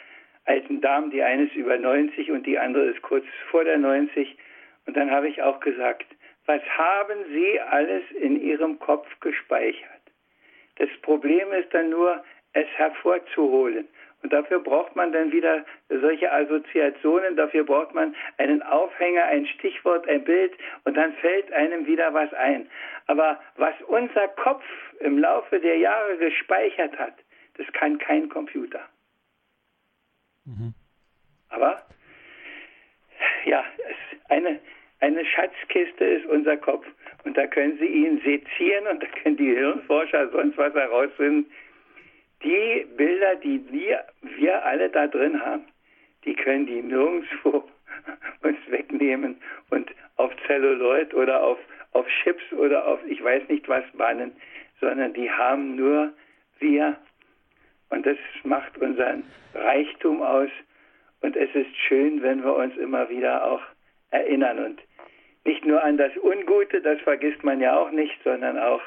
[0.46, 1.12] alten Damen.
[1.12, 4.38] Die eine ist über 90 und die andere ist kurz vor der 90.
[4.86, 6.06] Und dann habe ich auch gesagt,
[6.46, 9.90] was haben Sie alles in Ihrem Kopf gespeichert?
[10.78, 12.24] Das Problem ist dann nur,
[12.54, 13.88] es hervorzuholen.
[14.26, 20.10] Und dafür braucht man dann wieder solche Assoziationen, dafür braucht man einen Aufhänger, ein Stichwort,
[20.10, 20.52] ein Bild
[20.84, 22.68] und dann fällt einem wieder was ein.
[23.06, 24.64] Aber was unser Kopf
[25.00, 27.14] im Laufe der Jahre gespeichert hat,
[27.58, 28.80] das kann kein Computer.
[30.46, 30.74] Mhm.
[31.50, 31.86] Aber
[33.46, 33.64] ja,
[34.30, 34.60] eine,
[35.02, 36.88] eine Schatzkiste ist unser Kopf.
[37.26, 41.46] Und da können Sie ihn sezieren und da können die Hirnforscher sonst was herausfinden
[42.46, 45.66] die Bilder, die wir, wir alle da drin haben,
[46.24, 47.64] die können die nirgendwo
[48.44, 49.38] uns wegnehmen
[49.72, 51.58] und auf Celluloid oder auf,
[51.94, 54.32] auf Chips oder auf ich weiß nicht was bannen,
[54.80, 56.14] sondern die haben nur
[56.60, 56.96] wir.
[57.90, 59.24] Und das macht unseren
[59.54, 60.50] Reichtum aus.
[61.22, 63.62] Und es ist schön, wenn wir uns immer wieder auch
[64.12, 64.60] erinnern.
[64.60, 64.82] Und
[65.46, 68.82] nicht nur an das Ungute, das vergisst man ja auch nicht, sondern auch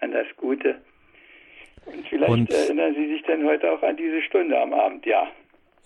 [0.00, 0.80] an das Gute.
[1.92, 5.28] Und vielleicht und, erinnern Sie sich dann heute auch an diese Stunde am Abend, ja.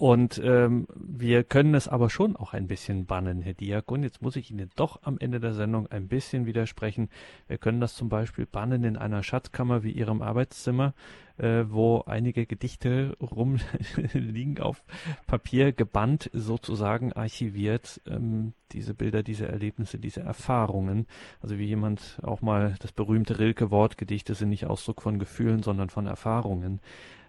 [0.03, 4.03] Und ähm, wir können es aber schon auch ein bisschen bannen, Herr Diakon.
[4.03, 7.09] Jetzt muss ich Ihnen doch am Ende der Sendung ein bisschen widersprechen.
[7.47, 10.95] Wir können das zum Beispiel bannen in einer Schatzkammer wie Ihrem Arbeitszimmer,
[11.39, 14.83] äh, wo einige Gedichte rumliegen auf
[15.29, 18.01] Papier, gebannt sozusagen archiviert.
[18.05, 21.07] Ähm, diese Bilder, diese Erlebnisse, diese Erfahrungen.
[21.41, 25.91] Also wie jemand auch mal das berühmte Rilke-Wort, Gedichte sind nicht Ausdruck von Gefühlen, sondern
[25.91, 26.81] von Erfahrungen.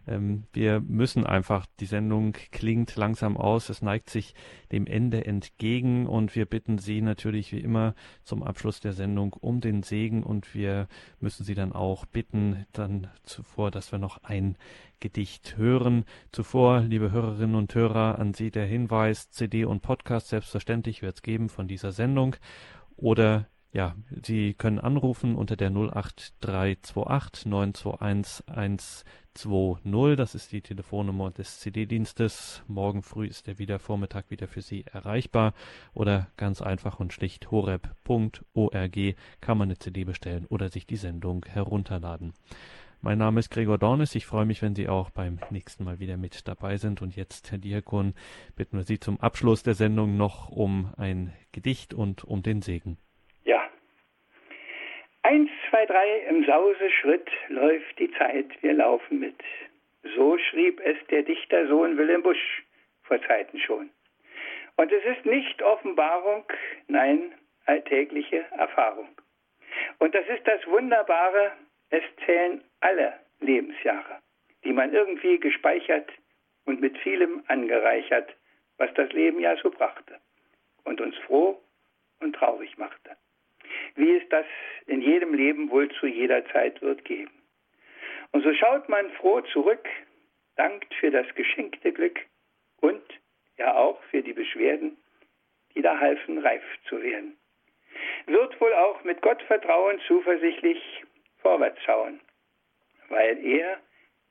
[0.07, 4.35] Ähm, wir müssen einfach, die Sendung klingt langsam aus, es neigt sich
[4.71, 9.61] dem Ende entgegen und wir bitten Sie natürlich wie immer zum Abschluss der Sendung um
[9.61, 10.87] den Segen und wir
[11.19, 14.57] müssen Sie dann auch bitten, dann zuvor, dass wir noch ein
[14.99, 16.05] Gedicht hören.
[16.31, 21.21] Zuvor, liebe Hörerinnen und Hörer, an Sie der Hinweis, CD und Podcast selbstverständlich wird es
[21.21, 22.35] geben von dieser Sendung
[22.95, 29.05] oder ja, Sie können anrufen unter der 08328 921
[29.35, 30.15] 120.
[30.15, 32.61] Das ist die Telefonnummer des CD-Dienstes.
[32.67, 35.53] Morgen früh ist der wieder Vormittag wieder für Sie erreichbar.
[35.93, 38.97] Oder ganz einfach und schlicht horeb.org
[39.41, 42.33] kann man eine CD bestellen oder sich die Sendung herunterladen.
[43.01, 44.15] Mein Name ist Gregor Dornis.
[44.15, 47.01] Ich freue mich, wenn Sie auch beim nächsten Mal wieder mit dabei sind.
[47.01, 48.13] Und jetzt, Herr Diakon,
[48.55, 52.97] bitten wir Sie zum Abschluss der Sendung noch um ein Gedicht und um den Segen.
[55.25, 59.41] Eins, zwei, drei, im Sauseschritt läuft die Zeit, wir laufen mit.
[60.15, 62.63] So schrieb es der Dichtersohn Wilhelm Busch
[63.03, 63.89] vor Zeiten schon.
[64.75, 66.43] Und es ist nicht Offenbarung,
[66.89, 67.33] nein,
[67.65, 69.07] alltägliche Erfahrung.
[69.99, 71.53] Und das ist das Wunderbare,
[71.89, 74.19] es zählen alle Lebensjahre,
[74.65, 76.11] die man irgendwie gespeichert
[76.65, 78.35] und mit vielem angereichert,
[78.77, 80.19] was das Leben ja so brachte
[80.83, 81.61] und uns froh
[82.19, 83.15] und traurig machte.
[83.95, 84.45] Wie es das
[84.87, 87.31] in jedem Leben wohl zu jeder Zeit wird geben.
[88.31, 89.87] Und so schaut man froh zurück,
[90.55, 92.19] dankt für das geschenkte Glück
[92.81, 93.03] und
[93.57, 94.97] ja auch für die Beschwerden,
[95.75, 97.37] die da halfen, reif zu werden.
[98.25, 100.81] Wird wohl auch mit Gottvertrauen zuversichtlich
[101.41, 102.19] vorwärts schauen,
[103.09, 103.79] weil er,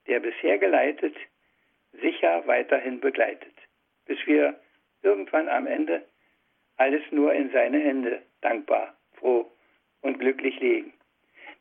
[0.07, 1.17] der bisher geleitet,
[1.93, 3.55] sicher weiterhin begleitet,
[4.07, 4.59] bis wir
[5.03, 6.05] irgendwann am Ende
[6.77, 9.51] alles nur in seine Hände dankbar, froh
[10.03, 10.93] und glücklich legen,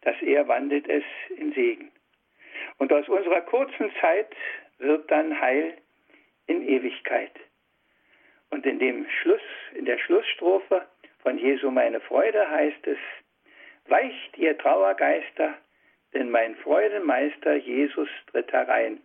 [0.01, 1.03] dass er wandelt es
[1.37, 1.91] in Segen.
[2.79, 4.35] Und aus unserer kurzen Zeit
[4.79, 5.77] wird dann Heil
[6.47, 7.31] in Ewigkeit.
[8.49, 9.41] Und in dem Schluss,
[9.75, 10.85] in der Schlussstrophe
[11.19, 12.97] von Jesu meine Freude heißt es,
[13.85, 15.53] weicht ihr Trauergeister,
[16.13, 18.99] denn mein Freudemeister Jesus tritt herein.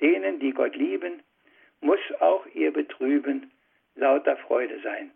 [0.00, 1.22] Denen, die Gott lieben,
[1.80, 3.50] muss auch ihr Betrüben
[3.96, 5.10] lauter Freude sein.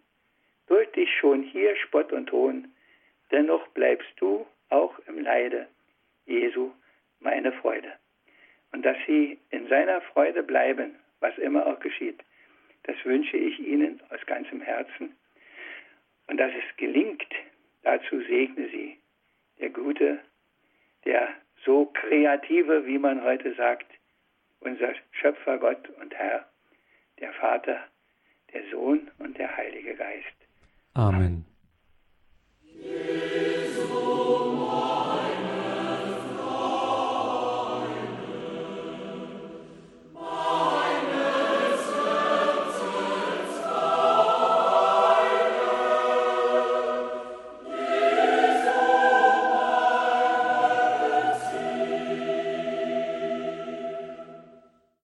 [0.72, 2.72] Durch dich schon hier Spott und Hohn,
[3.30, 5.68] dennoch bleibst du auch im Leide,
[6.24, 6.72] Jesu,
[7.20, 7.92] meine Freude.
[8.72, 12.24] Und dass sie in seiner Freude bleiben, was immer auch geschieht.
[12.84, 15.14] Das wünsche ich Ihnen aus ganzem Herzen.
[16.28, 17.34] Und dass es gelingt,
[17.82, 18.96] dazu segne Sie,
[19.60, 20.20] der Gute,
[21.04, 21.34] der
[21.66, 23.92] so kreative, wie man heute sagt,
[24.60, 26.48] unser Schöpfer Gott und Herr,
[27.20, 27.86] der Vater,
[28.54, 30.41] der Sohn und der Heilige Geist.
[30.94, 31.44] Amen.